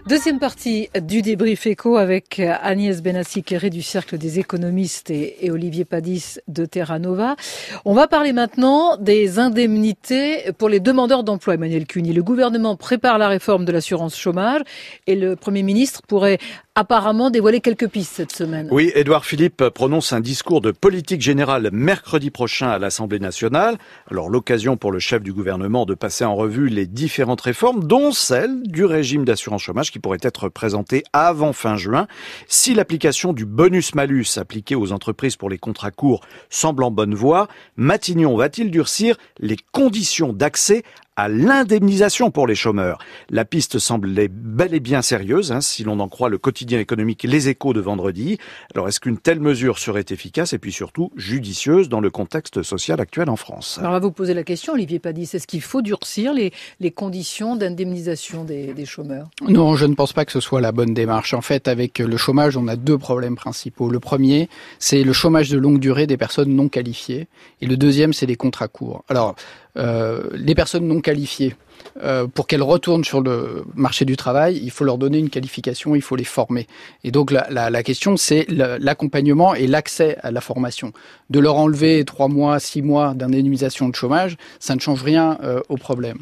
Deuxième 0.07 0.39
partie 0.39 0.87
du 1.01 1.21
débrief 1.21 1.67
éco 1.67 1.97
avec 1.97 2.39
Agnès 2.39 3.03
Benassi-Kéré 3.03 3.69
du 3.69 3.81
Cercle 3.81 4.17
des 4.17 4.39
économistes 4.39 5.09
et, 5.09 5.51
Olivier 5.51 5.83
Padis 5.83 6.39
de 6.47 6.63
Terra 6.63 6.97
Nova. 6.97 7.35
On 7.83 7.93
va 7.93 8.07
parler 8.07 8.31
maintenant 8.31 8.95
des 8.95 9.37
indemnités 9.37 10.53
pour 10.57 10.69
les 10.69 10.79
demandeurs 10.79 11.25
d'emploi, 11.25 11.55
Emmanuel 11.55 11.85
Cuny. 11.85 12.13
Le 12.13 12.23
gouvernement 12.23 12.77
prépare 12.77 13.17
la 13.17 13.27
réforme 13.27 13.65
de 13.65 13.73
l'assurance 13.73 14.17
chômage 14.17 14.61
et 15.07 15.15
le 15.15 15.35
Premier 15.35 15.63
ministre 15.63 16.01
pourrait 16.07 16.37
apparemment 16.77 17.31
dévoilé 17.31 17.59
quelques 17.59 17.87
pistes 17.87 18.13
cette 18.13 18.31
semaine. 18.31 18.67
Oui, 18.69 18.91
Édouard 18.93 19.25
Philippe 19.25 19.69
prononce 19.69 20.13
un 20.13 20.19
discours 20.19 20.61
de 20.61 20.69
politique 20.69 21.21
générale 21.21 21.69
mercredi 21.73 22.29
prochain 22.29 22.69
à 22.69 22.77
l'Assemblée 22.77 23.17
nationale. 23.17 23.79
Alors 24.11 24.29
l'occasion 24.29 24.77
pour 24.77 24.91
le 24.91 24.99
chef 24.99 25.23
du 25.23 25.33
gouvernement 25.33 25.87
de 25.87 25.95
passer 25.95 26.23
en 26.23 26.35
revue 26.35 26.69
les 26.69 26.85
différentes 26.85 27.41
réformes, 27.41 27.83
dont 27.83 28.11
celle 28.11 28.61
du 28.61 28.85
régime 28.85 29.25
d'assurance 29.25 29.63
chômage 29.63 29.91
qui 29.91 29.97
pourrait 29.97 30.19
être 30.21 30.49
présentée 30.49 31.03
avant 31.13 31.51
fin 31.51 31.77
juin. 31.77 32.05
Si 32.47 32.75
l'application 32.75 33.33
du 33.33 33.47
bonus-malus 33.47 34.37
appliqué 34.37 34.75
aux 34.75 34.91
entreprises 34.91 35.35
pour 35.35 35.49
les 35.49 35.57
contrats 35.57 35.89
courts 35.89 36.21
semble 36.51 36.83
en 36.83 36.91
bonne 36.91 37.15
voie, 37.15 37.47
Matignon 37.75 38.37
va-t-il 38.37 38.69
durcir 38.69 39.17
les 39.39 39.57
conditions 39.71 40.31
d'accès 40.31 40.83
à 41.17 41.27
l'indemnisation 41.27 42.31
pour 42.31 42.47
les 42.47 42.55
chômeurs. 42.55 42.99
La 43.29 43.43
piste 43.43 43.79
semble 43.79 44.07
bel 44.29 44.73
et 44.73 44.79
bien 44.79 45.01
sérieuse, 45.01 45.51
hein, 45.51 45.61
si 45.61 45.83
l'on 45.83 45.99
en 45.99 46.07
croit 46.07 46.29
le 46.29 46.37
quotidien 46.37 46.79
économique 46.79 47.23
Les 47.23 47.49
Échos 47.49 47.73
de 47.73 47.81
vendredi. 47.81 48.37
Alors 48.73 48.87
est-ce 48.87 48.99
qu'une 48.99 49.17
telle 49.17 49.39
mesure 49.39 49.79
serait 49.79 50.05
efficace 50.09 50.53
et 50.53 50.59
puis 50.59 50.71
surtout 50.71 51.11
judicieuse 51.15 51.89
dans 51.89 52.01
le 52.01 52.11
contexte 52.11 52.61
social 52.61 53.01
actuel 53.01 53.29
en 53.29 53.35
France? 53.35 53.77
Alors 53.79 53.91
on 53.91 53.93
va 53.93 53.99
vous 53.99 54.11
poser 54.11 54.35
la 54.35 54.43
question, 54.43 54.73
Olivier 54.73 54.99
Padis, 54.99 55.31
est-ce 55.33 55.47
qu'il 55.47 55.61
faut 55.61 55.81
durcir 55.81 56.33
les, 56.33 56.53
les 56.79 56.91
conditions 56.91 57.55
d'indemnisation 57.55 58.43
des, 58.43 58.73
des 58.73 58.85
chômeurs? 58.85 59.27
Non, 59.41 59.75
je 59.75 59.87
ne 59.87 59.95
pense 59.95 60.13
pas 60.13 60.23
que 60.23 60.31
ce 60.31 60.39
soit 60.39 60.61
la 60.61 60.71
bonne 60.71 60.93
démarche. 60.93 61.33
En 61.33 61.41
fait, 61.41 61.67
avec 61.67 61.97
le 61.97 62.17
chômage, 62.17 62.57
on 62.57 62.67
a 62.67 62.75
deux 62.75 62.99
problèmes 62.99 63.35
principaux. 63.35 63.89
Le 63.89 63.99
premier, 63.99 64.49
c'est 64.77 65.03
le 65.03 65.13
chômage 65.13 65.49
de 65.49 65.57
longue 65.57 65.79
durée 65.79 66.05
des 66.05 66.17
personnes 66.17 66.55
non 66.55 66.69
qualifiées. 66.69 67.27
Et 67.61 67.65
le 67.65 67.75
deuxième, 67.75 68.13
c'est 68.13 68.27
les 68.27 68.35
contrats 68.35 68.67
courts. 68.67 69.03
Alors, 69.09 69.35
les 69.77 70.55
personnes 70.55 70.87
non 70.87 71.01
qualifiées, 71.01 71.55
euh, 72.03 72.27
pour 72.27 72.47
qu'elles 72.47 72.63
retournent 72.63 73.03
sur 73.03 73.21
le 73.21 73.65
marché 73.75 74.05
du 74.05 74.17
travail, 74.17 74.59
il 74.61 74.71
faut 74.71 74.83
leur 74.83 74.97
donner 74.97 75.17
une 75.17 75.29
qualification, 75.29 75.95
il 75.95 76.01
faut 76.01 76.15
les 76.15 76.23
former. 76.23 76.67
Et 77.03 77.11
donc 77.11 77.31
la, 77.31 77.83
question, 77.83 78.17
c'est 78.17 78.45
l'accompagnement 78.49 79.55
et 79.55 79.67
l'accès 79.67 80.17
à 80.21 80.31
la 80.31 80.41
formation. 80.41 80.93
De 81.29 81.39
leur 81.39 81.55
enlever 81.55 82.03
trois 82.05 82.27
mois, 82.27 82.59
six 82.59 82.81
mois 82.81 83.13
d'indemnisation 83.13 83.89
de 83.89 83.95
chômage, 83.95 84.37
ça 84.59 84.75
ne 84.75 84.79
change 84.79 85.03
rien 85.03 85.37
euh, 85.43 85.61
au 85.69 85.77
problème. 85.77 86.19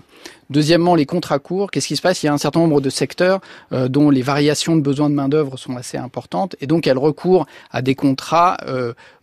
Deuxièmement, 0.52 0.94
les 0.94 1.08
contrats 1.08 1.40
courts. 1.40 1.72
Qu'est-ce 1.72 1.88
qui 1.88 1.96
se 1.96 2.04
passe? 2.04 2.22
Il 2.22 2.28
y 2.28 2.30
a 2.30 2.34
un 2.34 2.38
certain 2.38 2.60
nombre 2.60 2.80
de 2.80 2.92
secteurs 2.92 3.42
euh, 3.74 3.88
dont 3.88 4.12
les 4.12 4.22
variations 4.22 4.76
de 4.76 4.82
besoins 4.82 5.10
de 5.10 5.16
main 5.16 5.28
d'œuvre 5.28 5.58
sont 5.58 5.76
assez 5.76 5.98
importantes, 5.98 6.56
et 6.62 6.68
donc 6.68 6.86
elles 6.86 7.00
recourent 7.00 7.48
à 7.72 7.82
des 7.82 7.96
contrats 7.96 8.58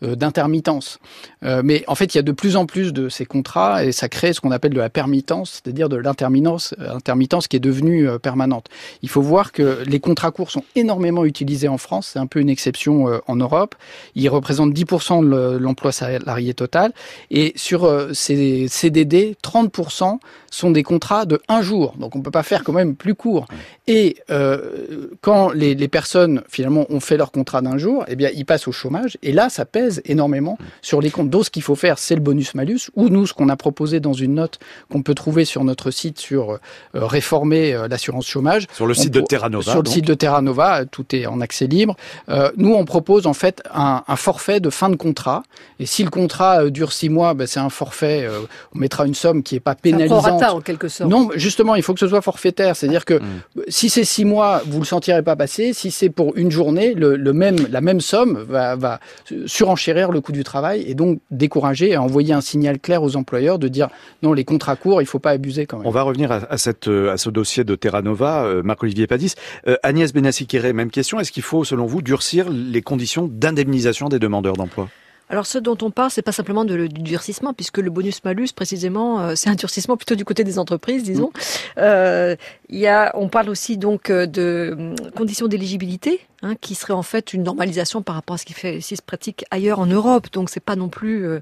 d'intermittence. 0.02 0.98
Mais 1.42 1.84
en 1.86 1.94
fait, 1.94 2.14
il 2.14 2.18
y 2.18 2.20
a 2.20 2.22
de 2.22 2.32
plus 2.32 2.56
en 2.56 2.66
plus 2.66 2.92
de 2.92 3.08
ces 3.08 3.24
contrats, 3.24 3.84
et 3.84 3.92
ça 3.92 4.08
crée 4.08 4.32
ce 4.32 4.40
qu'on 4.40 4.50
appelle 4.50 4.74
de 4.74 4.80
la 4.80 4.90
permittence, 4.90 5.62
c'est-à-dire 5.62 5.88
de 5.88 5.96
l'intermittence, 5.96 6.21
intermittence 6.22 7.48
qui 7.48 7.56
est 7.56 7.60
devenue 7.60 8.08
permanente. 8.20 8.66
Il 9.02 9.08
faut 9.08 9.22
voir 9.22 9.52
que 9.52 9.82
les 9.86 10.00
contrats 10.00 10.30
courts 10.30 10.50
sont 10.50 10.64
énormément 10.74 11.24
utilisés 11.24 11.68
en 11.68 11.78
France. 11.78 12.10
C'est 12.12 12.18
un 12.18 12.26
peu 12.26 12.40
une 12.40 12.50
exception 12.50 13.20
en 13.26 13.36
Europe. 13.36 13.74
Ils 14.14 14.28
représentent 14.28 14.72
10% 14.72 15.28
de 15.28 15.56
l'emploi 15.58 15.92
salarié 15.92 16.54
total, 16.54 16.92
et 17.30 17.52
sur 17.56 17.90
ces 18.12 18.66
CDD, 18.68 19.36
30% 19.42 20.18
sont 20.50 20.70
des 20.70 20.82
contrats 20.82 21.24
de 21.24 21.40
un 21.48 21.62
jour. 21.62 21.94
Donc 21.98 22.14
on 22.14 22.18
ne 22.18 22.22
peut 22.22 22.30
pas 22.30 22.42
faire 22.42 22.62
quand 22.62 22.72
même 22.72 22.94
plus 22.94 23.14
court. 23.14 23.46
Et 23.86 24.16
euh, 24.30 25.08
quand 25.20 25.50
les, 25.50 25.74
les, 25.74 25.88
personnes 25.88 26.42
finalement 26.48 26.86
ont 26.90 27.00
fait 27.00 27.16
leur 27.16 27.32
contrat 27.32 27.62
d'un 27.62 27.78
jour, 27.78 28.04
eh 28.08 28.16
bien 28.16 28.30
ils 28.34 28.44
passent 28.44 28.68
au 28.68 28.72
chômage. 28.72 29.18
Et 29.22 29.32
là, 29.32 29.48
ça 29.48 29.64
pèse 29.64 30.02
énormément 30.04 30.58
sur 30.82 31.00
les 31.00 31.10
comptes. 31.10 31.30
Donc 31.30 31.46
ce 31.46 31.50
qu'il 31.50 31.62
faut 31.62 31.74
faire, 31.74 31.98
c'est 31.98 32.14
le 32.14 32.20
bonus-malus. 32.20 32.90
Ou 32.94 33.08
nous, 33.08 33.26
ce 33.26 33.34
qu'on 33.34 33.48
a 33.48 33.56
proposé 33.56 34.00
dans 34.00 34.12
une 34.12 34.34
note 34.34 34.58
qu'on 34.90 35.02
peut 35.02 35.14
trouver 35.14 35.44
sur 35.44 35.64
notre 35.64 35.90
site 35.90 36.11
sur 36.18 36.52
euh, 36.52 36.58
réformer 36.94 37.74
euh, 37.74 37.88
l'assurance 37.88 38.26
chômage. 38.26 38.66
Sur 38.72 38.86
le 38.86 38.94
site 38.94 39.12
de 39.12 39.20
Terra 39.20 39.48
Nova. 39.48 39.70
Sur 39.70 39.82
le 39.82 39.88
site 39.88 40.06
de 40.06 40.14
Terra 40.14 40.42
Nova, 40.42 40.84
tout 40.84 41.14
est 41.14 41.26
en 41.26 41.40
accès 41.40 41.66
libre. 41.66 41.96
Euh, 42.28 42.50
nous, 42.56 42.74
on 42.74 42.84
propose 42.84 43.26
en 43.26 43.32
fait 43.32 43.62
un, 43.74 44.02
un, 44.06 44.16
forfait 44.16 44.60
de 44.60 44.70
fin 44.70 44.88
de 44.88 44.96
contrat. 44.96 45.42
Et 45.78 45.86
si 45.86 46.04
le 46.04 46.10
contrat 46.10 46.70
dure 46.70 46.92
six 46.92 47.08
mois, 47.08 47.34
ben, 47.34 47.46
c'est 47.46 47.60
un 47.60 47.70
forfait. 47.70 48.28
on 48.74 48.78
mettra 48.78 49.06
une 49.06 49.14
somme 49.14 49.42
qui 49.42 49.54
n'est 49.54 49.60
pas 49.60 49.74
pénalisante 49.74 50.42
en 50.42 50.60
quelque 50.60 50.88
sorte. 50.88 51.10
Non, 51.10 51.30
justement, 51.34 51.74
il 51.74 51.82
faut 51.82 51.94
que 51.94 52.00
ce 52.00 52.08
soit 52.08 52.22
forfaitaire. 52.22 52.76
C'est-à-dire 52.76 53.04
que 53.04 53.14
mm. 53.14 53.62
si 53.68 53.90
c'est 53.90 54.04
six 54.04 54.24
mois, 54.24 54.62
vous 54.66 54.78
le 54.78 54.84
sentirez 54.84 55.22
pas 55.22 55.36
passer. 55.36 55.72
Si 55.72 55.90
c'est 55.90 56.10
pour 56.10 56.36
une 56.36 56.50
journée, 56.50 56.94
le, 56.94 57.16
le, 57.16 57.32
même, 57.32 57.56
la 57.70 57.80
même 57.80 58.00
somme 58.00 58.44
va, 58.48 58.76
va 58.76 59.00
surenchérir 59.46 60.10
le 60.10 60.20
coût 60.20 60.32
du 60.32 60.44
travail 60.44 60.84
et 60.86 60.94
donc 60.94 61.20
décourager 61.30 61.90
et 61.90 61.96
envoyer 61.96 62.34
un 62.34 62.40
signal 62.40 62.78
clair 62.78 63.02
aux 63.02 63.16
employeurs 63.16 63.58
de 63.58 63.68
dire 63.68 63.88
non, 64.22 64.32
les 64.32 64.44
contrats 64.44 64.76
courts, 64.76 65.02
il 65.02 65.06
faut 65.06 65.18
pas 65.18 65.30
abuser 65.30 65.66
quand 65.66 65.78
même. 65.78 65.86
On 65.86 65.90
va 65.90 66.01
revenir 66.02 66.32
à, 66.32 66.40
à, 66.50 66.58
ce 66.58 67.30
dossier 67.30 67.64
de 67.64 67.74
Terra 67.74 68.02
Nova, 68.02 68.44
euh, 68.44 68.62
Marc-Olivier 68.62 69.06
Padis. 69.06 69.34
Euh, 69.66 69.76
Agnès 69.82 70.12
Benassi-Kéré, 70.12 70.72
même 70.72 70.90
question. 70.90 71.20
Est-ce 71.20 71.32
qu'il 71.32 71.42
faut, 71.42 71.64
selon 71.64 71.86
vous, 71.86 72.02
durcir 72.02 72.50
les 72.50 72.82
conditions 72.82 73.28
d'indemnisation 73.30 74.08
des 74.08 74.18
demandeurs 74.18 74.54
d'emploi? 74.54 74.88
Alors 75.32 75.46
ce 75.46 75.56
dont 75.56 75.78
on 75.80 75.90
parle, 75.90 76.10
c'est 76.10 76.20
pas 76.20 76.30
simplement 76.30 76.66
de, 76.66 76.86
du 76.86 77.00
durcissement, 77.00 77.54
puisque 77.54 77.78
le 77.78 77.88
bonus-malus, 77.88 78.52
précisément, 78.54 79.18
euh, 79.18 79.32
c'est 79.34 79.48
un 79.48 79.54
durcissement 79.54 79.96
plutôt 79.96 80.14
du 80.14 80.26
côté 80.26 80.44
des 80.44 80.58
entreprises, 80.58 81.02
disons. 81.02 81.28
Mm. 81.28 81.78
Euh, 81.78 82.36
il 82.68 82.78
y 82.78 82.86
a, 82.86 83.12
on 83.14 83.28
parle 83.28 83.48
aussi 83.48 83.78
donc 83.78 84.10
euh, 84.10 84.26
de 84.26 84.76
hum, 84.76 85.10
conditions 85.16 85.48
d'éligibilité, 85.48 86.20
hein, 86.42 86.54
qui 86.60 86.74
serait 86.74 86.92
en 86.92 87.02
fait 87.02 87.32
une 87.32 87.44
normalisation 87.44 88.02
par 88.02 88.14
rapport 88.14 88.34
à 88.34 88.38
ce 88.38 88.44
qui 88.44 88.52
fait, 88.52 88.82
si 88.82 88.94
se 88.94 89.00
pratique 89.00 89.46
ailleurs 89.50 89.78
en 89.78 89.86
Europe. 89.86 90.26
Donc 90.32 90.50
c'est 90.50 90.60
pas 90.60 90.76
non 90.76 90.90
plus 90.90 91.24
euh, 91.26 91.40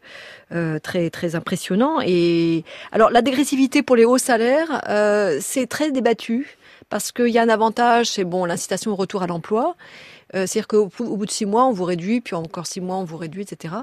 euh, 0.52 0.78
très 0.78 1.10
très 1.10 1.34
impressionnant. 1.34 1.98
Et 2.00 2.64
alors 2.92 3.10
la 3.10 3.22
dégressivité 3.22 3.82
pour 3.82 3.96
les 3.96 4.04
hauts 4.04 4.18
salaires, 4.18 4.82
euh, 4.88 5.38
c'est 5.40 5.66
très 5.66 5.90
débattu 5.90 6.58
parce 6.90 7.10
qu'il 7.10 7.28
y 7.28 7.38
a 7.38 7.42
un 7.42 7.48
avantage, 7.48 8.06
c'est 8.06 8.24
bon 8.24 8.44
l'incitation 8.44 8.92
au 8.92 8.96
retour 8.96 9.22
à 9.24 9.26
l'emploi. 9.26 9.74
Euh, 10.34 10.46
C'est-à-dire 10.46 10.68
qu'au 10.68 10.88
bout 10.98 11.26
de 11.26 11.30
six 11.30 11.46
mois, 11.46 11.66
on 11.66 11.72
vous 11.72 11.84
réduit, 11.84 12.20
puis 12.20 12.34
encore 12.34 12.66
six 12.66 12.80
mois, 12.80 12.96
on 12.96 13.04
vous 13.04 13.16
réduit, 13.16 13.42
etc. 13.42 13.74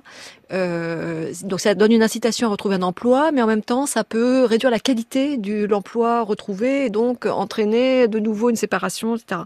Euh, 0.53 1.31
donc 1.43 1.59
ça 1.59 1.75
donne 1.75 1.91
une 1.91 2.03
incitation 2.03 2.47
à 2.47 2.51
retrouver 2.51 2.75
un 2.75 2.81
emploi, 2.81 3.31
mais 3.31 3.41
en 3.41 3.47
même 3.47 3.61
temps, 3.61 3.85
ça 3.85 4.03
peut 4.03 4.45
réduire 4.45 4.71
la 4.71 4.79
qualité 4.79 5.37
de 5.37 5.65
l'emploi 5.65 6.21
retrouvé 6.23 6.85
et 6.85 6.89
donc 6.89 7.25
entraîner 7.25 8.07
de 8.07 8.19
nouveau 8.19 8.49
une 8.49 8.55
séparation, 8.55 9.15
etc. 9.15 9.41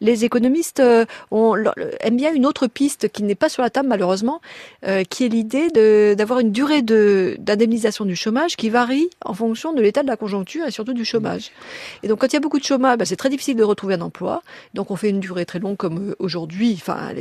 Les 0.00 0.24
économistes 0.24 0.80
euh, 0.80 1.04
aiment 2.00 2.16
bien 2.16 2.32
une 2.32 2.46
autre 2.46 2.66
piste 2.66 3.08
qui 3.08 3.22
n'est 3.22 3.34
pas 3.34 3.48
sur 3.48 3.62
la 3.62 3.70
table 3.70 3.88
malheureusement, 3.88 4.40
qui 5.10 5.24
est 5.24 5.28
l'idée 5.28 6.14
d'avoir 6.14 6.38
une 6.38 6.52
durée 6.52 6.82
d'indemnisation 6.82 8.04
du 8.04 8.16
chômage 8.16 8.56
qui 8.56 8.70
varie 8.70 9.08
en 9.24 9.34
fonction 9.34 9.72
de 9.72 9.80
l'état 9.80 10.02
de 10.02 10.08
la 10.08 10.16
conjoncture 10.16 10.66
et 10.66 10.70
surtout 10.70 10.92
du 10.92 11.04
chômage. 11.04 11.50
Et 12.02 12.08
donc 12.08 12.20
quand 12.20 12.28
il 12.28 12.34
y 12.34 12.36
a 12.36 12.40
beaucoup 12.40 12.58
de 12.58 12.64
chômage, 12.64 12.98
ben, 12.98 13.04
c'est 13.04 13.16
très 13.16 13.30
difficile 13.30 13.56
de 13.56 13.64
retrouver 13.64 13.94
un 13.94 14.00
emploi. 14.00 14.42
Donc 14.74 14.90
on 14.90 14.96
fait 14.96 15.10
une 15.10 15.20
durée 15.20 15.46
très 15.46 15.58
longue 15.58 15.76
comme 15.76 16.10
euh, 16.10 16.14
aujourd'hui, 16.44 16.78
enfin 16.80 17.12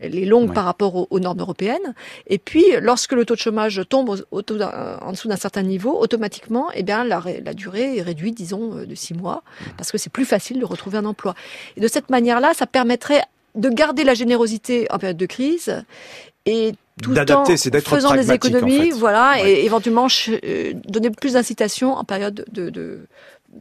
les 0.00 0.24
longues 0.24 0.48
ouais. 0.48 0.54
par 0.54 0.64
rapport 0.64 0.96
aux, 0.96 1.06
aux, 1.10 1.20
normes 1.20 1.40
européennes. 1.40 1.94
Et 2.26 2.38
puis 2.38 2.64
lorsque 2.80 3.12
le 3.12 3.24
taux 3.24 3.34
de 3.34 3.40
chômage 3.40 3.80
tombe 3.88 4.08
au, 4.08 4.16
au 4.30 4.42
taux 4.42 4.60
en 4.60 5.12
dessous 5.12 5.28
d'un 5.28 5.36
certain 5.36 5.62
niveau, 5.62 5.96
automatiquement, 5.98 6.68
eh 6.74 6.82
bien 6.82 7.04
la, 7.04 7.22
la, 7.44 7.54
durée 7.54 7.98
est 7.98 8.02
réduite, 8.02 8.36
disons, 8.36 8.84
de 8.84 8.94
six 8.94 9.14
mois, 9.14 9.42
parce 9.76 9.92
que 9.92 9.98
c'est 9.98 10.10
plus 10.10 10.24
facile 10.24 10.58
de 10.58 10.64
retrouver 10.64 10.98
un 10.98 11.04
emploi. 11.04 11.34
Et 11.76 11.80
de 11.80 11.88
cette 11.88 12.10
manière-là, 12.10 12.52
ça 12.54 12.66
permettrait 12.66 13.22
de 13.54 13.68
garder 13.68 14.02
la 14.04 14.14
générosité 14.14 14.86
en 14.90 14.98
période 14.98 15.18
de 15.18 15.26
crise 15.26 15.84
et 16.46 16.72
tout 17.00 17.14
en 17.16 17.44
faisant 17.80 18.14
des 18.14 18.32
économies, 18.32 18.78
en 18.78 18.82
fait. 18.82 18.90
voilà, 18.90 19.32
ouais. 19.32 19.52
et 19.52 19.64
éventuellement 19.64 20.08
euh, 20.28 20.72
donner 20.86 21.10
plus 21.10 21.34
d'incitation 21.34 21.94
en 21.94 22.04
période 22.04 22.44
de, 22.52 22.70
de, 22.70 23.06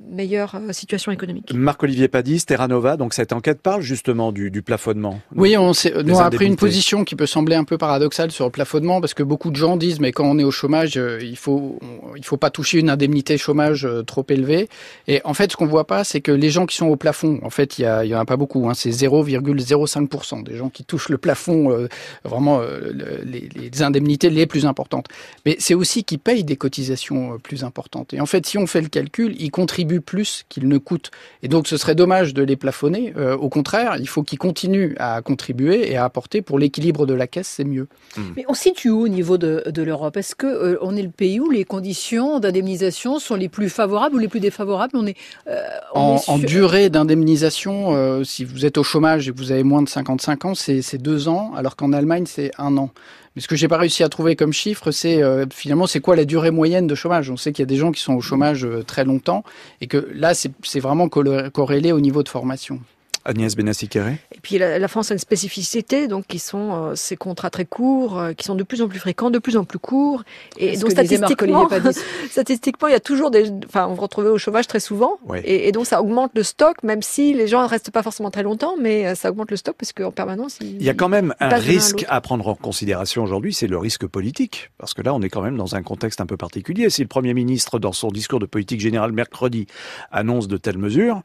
meilleure 0.10 0.56
euh, 0.56 0.74
situation 0.74 1.12
économique. 1.12 1.54
Marc-Olivier 1.54 2.08
Padis, 2.08 2.46
Terra 2.46 2.68
Nova, 2.68 2.98
donc 2.98 3.14
cette 3.14 3.34
enquête 3.34 3.62
parle 3.62 3.82
justement 3.82 4.32
du, 4.32 4.52
du 4.52 4.62
plafonnement. 4.62 5.20
Oui, 5.36 5.58
on, 5.58 5.72
nous 6.04 6.20
a 6.20 6.30
pris 6.30 6.46
une 6.46 6.56
position 6.56 7.04
qui 7.04 7.16
peut 7.16 7.26
sembler 7.26 7.56
un 7.56 7.64
peu 7.64 7.78
paradoxale 7.78 8.32
sur 8.32 8.46
le 8.46 8.52
plafonnement 8.52 9.02
parce 9.02 9.14
que 9.14 9.24
beaucoup 9.24 9.52
de 9.52 9.56
gens 9.56 9.78
disent 9.78 10.00
mais 10.00 10.12
quand 10.12 10.26
on 10.26 10.38
est 10.40 10.44
au 10.44 10.52
chômage, 10.52 10.98
euh, 10.98 11.20
il 11.22 11.38
faut 11.38 11.80
il 12.18 12.26
faut 12.26 12.38
pas 12.38 12.50
toucher 12.50 12.80
une 12.80 12.90
indemnité 12.90 13.38
chômage 13.38 13.86
euh, 13.86 14.04
trop 14.04 14.26
élevée. 14.30 14.70
Et 15.08 15.22
en 15.24 15.34
fait, 15.34 15.52
ce 15.52 15.58
qu'on 15.58 15.66
voit 15.66 15.88
pas, 15.88 16.04
c'est 16.04 16.22
que 16.22 16.32
les 16.32 16.50
gens 16.50 16.66
qui 16.66 16.76
sont 16.76 16.88
au 16.88 16.96
plafond, 16.96 17.40
en 17.44 17.50
fait, 17.50 17.80
il 17.80 17.84
y, 17.84 17.86
a, 17.86 18.06
il 18.06 18.10
y 18.10 18.16
en 18.16 18.20
a 18.20 18.26
pas 18.26 18.38
beaucoup. 18.38 18.70
Hein, 18.70 18.74
c'est 18.74 18.90
0,05% 18.90 20.44
des 20.44 20.56
gens 20.56 20.70
qui 20.70 20.84
touchent 20.84 21.10
le 21.10 21.18
plafond, 21.18 21.72
euh, 21.72 21.88
vraiment 22.24 22.60
euh, 22.62 22.92
les, 23.24 23.50
les, 23.56 23.82
indemnités 23.82 24.30
les 24.30 24.46
plus 24.46 24.66
importantes. 24.66 25.08
Mais 25.46 25.56
c'est 25.60 25.74
aussi 25.74 26.04
qui 26.04 26.18
payent 26.18 26.44
des 26.44 26.56
cotisations 26.56 27.38
plus 27.40 27.64
importantes. 27.64 28.14
Et 28.14 28.22
en 28.22 28.26
fait, 28.26 28.46
si 28.46 28.58
on 28.58 28.68
fait 28.68 28.82
le 28.82 28.90
calcul, 28.90 29.36
ils 29.40 29.52
contribuent 29.52 29.81
contribuent 29.82 30.02
plus 30.02 30.44
qu'ils 30.50 30.68
ne 30.68 30.78
coûtent. 30.78 31.12
Et 31.42 31.48
donc 31.48 31.68
ce 31.68 31.78
serait 31.78 31.96
dommage 31.96 32.34
de 32.34 32.44
les 32.44 32.56
plafonner. 32.56 33.14
Euh, 33.18 33.36
au 33.36 33.50
contraire, 33.50 33.98
il 34.00 34.08
faut 34.08 34.24
qu'ils 34.24 34.38
continuent 34.38 34.94
à 34.98 35.22
contribuer 35.22 35.92
et 35.92 35.98
à 35.98 36.06
apporter 36.06 36.42
pour 36.42 36.60
l'équilibre 36.60 37.06
de 37.06 37.14
la 37.14 37.28
caisse, 37.28 37.48
c'est 37.48 37.64
mieux. 37.64 37.88
Mmh. 38.16 38.22
Mais 38.36 38.46
on 38.48 38.54
situe 38.54 38.90
où 38.90 39.02
au 39.02 39.08
niveau 39.08 39.38
de, 39.38 39.64
de 39.68 39.82
l'Europe? 39.82 40.18
Est-ce 40.18 40.36
que 40.36 40.48
euh, 40.48 40.78
on 40.82 40.96
est 40.96 41.02
le 41.02 41.10
pays 41.10 41.40
où 41.40 41.50
les 41.50 41.64
conditions 41.64 42.40
d'indemnisation 42.40 43.20
sont 43.20 43.36
les 43.36 43.50
plus 43.50 43.70
favorables 43.70 44.16
ou 44.16 44.20
les 44.20 44.28
plus 44.28 44.40
défavorables? 44.40 44.94
On 44.96 45.08
est, 45.08 45.18
euh, 45.48 45.62
on 45.96 46.00
en, 46.00 46.16
est 46.16 46.20
sur... 46.20 46.34
en, 46.34 46.38
durée 46.38 46.90
d'indemnisation, 46.90 47.96
euh, 47.96 48.24
si 48.24 48.44
vous 48.46 48.66
êtes 48.66 48.78
au 48.78 48.84
chômage 48.84 49.28
et 49.28 49.32
que 49.32 49.38
vous 49.38 49.52
avez 49.52 49.64
moins 49.64 49.82
de 49.82 49.90
55 49.90 50.46
ans, 50.46 50.54
c'est 50.56 50.98
deux 50.98 51.28
ans, 51.28 51.54
alors 51.56 51.76
qu'en 51.76 51.94
Allemagne 51.94 52.26
c'est 52.28 52.52
un 52.58 52.78
an. 52.78 52.92
Mais 53.36 53.42
ce 53.42 53.48
que 53.48 53.56
j'ai 53.56 53.68
pas 53.68 53.78
réussi 53.78 54.04
à 54.04 54.10
trouver 54.10 54.36
comme 54.36 54.52
chiffre, 54.52 54.92
c'est 54.92 55.24
euh, 55.24 55.46
finalement 55.52 55.88
c'est 55.88 56.02
quoi 56.02 56.16
la 56.16 56.26
durée 56.26 56.52
moyenne 56.52 56.86
de 56.86 56.96
chômage? 56.96 57.30
On 57.30 57.38
sait 57.38 57.54
qu'il 57.54 57.64
y 57.64 57.68
a 57.68 57.68
des 57.68 57.78
gens 57.78 57.92
qui 57.92 58.02
sont 58.02 58.14
au 58.14 58.22
chômage 58.22 58.66
euh, 58.66 58.84
très 58.84 59.06
longtemps 59.06 59.44
et 59.80 59.88
que 59.88 60.10
là 60.14 60.34
c'est 60.34 60.80
vraiment 60.80 61.08
corrélé 61.08 61.92
au 61.94 62.02
niveau 62.02 62.24
de 62.24 62.30
formation. 62.30 62.82
Agnès 63.26 63.56
Benassi-Kéré 63.56 64.18
Et 64.36 64.40
puis 64.42 64.58
la, 64.58 64.80
la, 64.80 64.88
France 64.88 65.12
a 65.12 65.14
une 65.14 65.20
spécificité, 65.20 66.08
donc 66.08 66.26
qui 66.28 66.40
sont 66.40 66.74
euh, 66.74 66.96
ces 66.96 67.16
contrats 67.16 67.50
très 67.50 67.66
courts, 67.66 68.20
euh, 68.20 68.34
qui 68.34 68.46
sont 68.46 68.56
de 68.56 68.64
plus 68.64 68.82
en 68.82 68.88
plus 68.88 69.00
fréquents, 69.00 69.30
de 69.30 69.40
plus 69.40 69.58
en 69.58 69.64
plus 69.64 69.80
courts. 69.80 70.24
Et 70.58 70.78
donc 70.78 70.92
statistiquement, 70.92 71.70
statistiquement, 72.30 72.88
il 72.88 72.92
y 72.92 72.96
a 72.96 73.00
toujours 73.00 73.32
des, 73.32 73.52
enfin, 73.68 73.88
on 73.88 73.94
va 73.94 74.02
retrouver 74.02 74.30
au 74.30 74.38
chômage 74.38 74.68
très 74.68 74.80
souvent. 74.80 75.20
Oui. 75.28 75.40
Et, 75.44 75.68
et, 75.68 75.72
donc 75.72 75.86
ça 75.86 76.02
augmente 76.02 76.32
le 76.36 76.44
stock, 76.44 76.84
même 76.84 77.02
si 77.02 77.34
les 77.34 77.48
gens 77.48 77.62
ne 77.62 77.68
restent 77.68 77.92
pas 77.92 78.04
forcément 78.04 78.32
très 78.32 78.44
longtemps, 78.44 78.76
mais 78.80 79.08
euh, 79.08 79.16
ça 79.16 79.30
augmente 79.30 79.52
le 79.52 79.58
stock 79.58 79.76
parce 79.78 79.94
qu'en 79.94 80.12
permanence. 80.12 80.58
Il, 80.62 80.78
il, 80.78 80.84
y 80.84 80.90
a 80.90 80.94
quand 80.94 81.10
même 81.10 81.34
un 81.40 81.56
risque 81.56 82.06
à 82.10 82.22
prendre 82.22 82.48
en 82.48 82.56
considération 82.56 83.24
aujourd'hui, 83.24 83.54
c'est 83.54 83.68
le 83.68 83.78
risque 83.78 84.08
politique, 84.08 84.72
parce 84.78 84.94
que 84.94 85.02
là, 85.02 85.14
on 85.14 85.22
est 85.22 85.30
quand 85.30 85.42
même 85.42 85.58
dans 85.58 85.76
un 85.76 85.84
contexte 85.84 86.22
un 86.22 86.26
peu 86.26 86.38
particulier. 86.38 86.90
Si 86.90 87.02
le 87.02 87.08
Premier 87.08 87.34
ministre, 87.34 87.80
dans 87.80 87.94
son 87.94 88.10
discours 88.10 88.40
de 88.40 88.46
politique 88.46 88.82
générale 88.82 89.12
mercredi, 89.12 89.68
annonce 90.12 90.48
de 90.48 90.58
telles 90.58 90.78
mesures, 90.78 91.22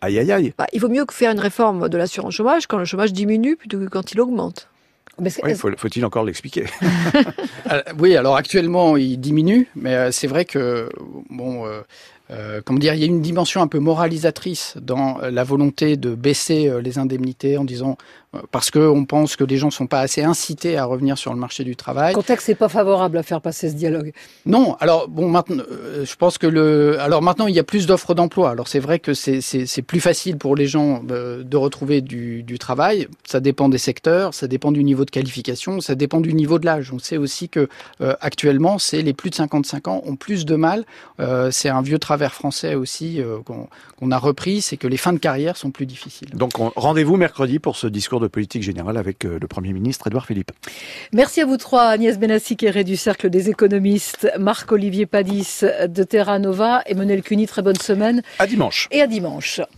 Aïe, 0.00 0.18
aïe, 0.18 0.32
aïe. 0.32 0.54
Bah, 0.56 0.66
il 0.72 0.80
vaut 0.80 0.88
mieux 0.88 1.04
faire 1.10 1.32
une 1.32 1.40
réforme 1.40 1.88
de 1.88 1.98
l'assurance 1.98 2.34
chômage 2.34 2.66
quand 2.66 2.78
le 2.78 2.84
chômage 2.84 3.12
diminue 3.12 3.56
plutôt 3.56 3.78
que 3.78 3.86
quand 3.86 4.12
il 4.12 4.20
augmente. 4.20 4.68
Mais 5.20 5.30
oui, 5.42 5.54
faut, 5.54 5.70
faut-il 5.76 6.04
encore 6.04 6.24
l'expliquer? 6.24 6.64
Oui, 7.98 8.16
alors 8.16 8.36
actuellement 8.36 8.96
il 8.96 9.18
diminue, 9.18 9.68
mais 9.76 9.94
euh, 9.94 10.10
c'est 10.10 10.26
vrai 10.26 10.44
que 10.44 10.88
bon, 11.28 11.66
euh, 11.66 11.82
euh, 12.30 12.60
comment 12.64 12.80
dire, 12.80 12.94
il 12.94 13.00
y 13.00 13.04
a 13.04 13.06
une 13.06 13.20
dimension 13.20 13.62
un 13.62 13.68
peu 13.68 13.78
moralisatrice 13.78 14.74
dans 14.80 15.18
la 15.18 15.44
volonté 15.44 15.96
de 15.96 16.14
baisser 16.14 16.72
les 16.82 16.98
indemnités 16.98 17.58
en 17.58 17.64
disant 17.64 17.96
parce 18.50 18.70
qu'on 18.70 19.04
pense 19.04 19.36
que 19.36 19.44
les 19.44 19.56
gens 19.56 19.70
sont 19.70 19.86
pas 19.86 20.00
assez 20.00 20.22
incités 20.22 20.76
à 20.76 20.84
revenir 20.84 21.18
sur 21.18 21.32
le 21.32 21.38
marché 21.40 21.64
du 21.64 21.74
travail. 21.76 22.12
Le 22.12 22.16
contexte 22.16 22.48
n'est 22.48 22.54
pas 22.54 22.68
favorable 22.68 23.18
à 23.18 23.22
faire 23.22 23.40
passer 23.40 23.68
ce 23.68 23.74
dialogue. 23.74 24.12
Non, 24.46 24.76
alors 24.80 25.08
bon, 25.08 25.28
maintenant, 25.28 25.64
euh, 25.70 26.04
je 26.04 26.16
pense 26.16 26.38
que 26.38 26.46
le, 26.46 27.00
alors 27.00 27.22
maintenant 27.22 27.46
il 27.46 27.54
y 27.54 27.58
a 27.58 27.64
plus 27.64 27.86
d'offres 27.86 28.14
d'emploi. 28.14 28.50
Alors 28.50 28.68
c'est 28.68 28.78
vrai 28.78 28.98
que 28.98 29.14
c'est 29.14 29.40
c'est 29.40 29.82
plus 29.82 30.00
facile 30.00 30.38
pour 30.38 30.54
les 30.54 30.66
gens 30.66 31.02
euh, 31.10 31.42
de 31.42 31.56
retrouver 31.56 32.00
du, 32.00 32.42
du 32.42 32.58
travail. 32.58 33.08
Ça 33.24 33.40
dépend 33.40 33.68
des 33.68 33.78
secteurs, 33.78 34.34
ça 34.34 34.46
dépend 34.46 34.72
du 34.72 34.84
niveau 34.84 35.04
de 35.04 35.10
qualification, 35.10 35.80
ça 35.80 35.94
dépend 35.94 36.20
du 36.20 36.34
niveau 36.34 36.58
de 36.58 36.66
l'âge. 36.66 36.92
On 36.92 36.98
sait 36.98 37.16
aussi 37.16 37.48
que 37.48 37.68
euh, 38.00 38.14
actuellement, 38.20 38.78
c'est 38.78 39.02
les 39.02 39.12
plus 39.12 39.30
de 39.30 39.34
55 39.34 39.88
ans 39.88 40.02
ont 40.06 40.16
plus 40.16 40.44
de 40.44 40.56
mal. 40.56 40.84
Euh, 41.18 41.50
c'est 41.50 41.68
un 41.68 41.82
vieux 41.82 41.98
travers 41.98 42.32
français 42.32 42.74
aussi 42.74 43.20
euh, 43.20 43.38
qu'on 43.44 43.68
qu 44.00 44.12
a 44.12 44.18
repris, 44.18 44.60
c'est 44.60 44.76
que 44.76 44.86
les 44.86 44.96
fins 44.96 45.12
de 45.12 45.18
carrière 45.18 45.56
sont 45.56 45.70
plus 45.70 45.86
difficiles. 45.86 46.30
Donc 46.30 46.52
rendez-vous 46.76 47.16
mercredi 47.16 47.58
pour 47.58 47.76
ce 47.76 47.86
discours 47.86 48.19
de 48.20 48.28
politique 48.28 48.62
générale 48.62 48.96
avec 48.96 49.24
le 49.24 49.46
Premier 49.46 49.72
ministre 49.72 50.06
Édouard 50.06 50.26
Philippe. 50.26 50.52
Merci 51.12 51.40
à 51.40 51.46
vous 51.46 51.56
trois, 51.56 51.84
Agnès 51.84 52.18
Benassi-Kéré 52.18 52.84
du 52.84 52.96
Cercle 52.96 53.30
des 53.30 53.50
économistes, 53.50 54.30
Marc-Olivier 54.38 55.06
Padis 55.06 55.62
de 55.88 56.02
Terra 56.02 56.38
Nova, 56.38 56.82
Emmanuel 56.86 57.22
Cuny, 57.22 57.46
très 57.46 57.62
bonne 57.62 57.76
semaine. 57.76 58.22
À 58.38 58.46
dimanche. 58.46 58.88
Et 58.90 59.00
à 59.00 59.06
dimanche. 59.06 59.60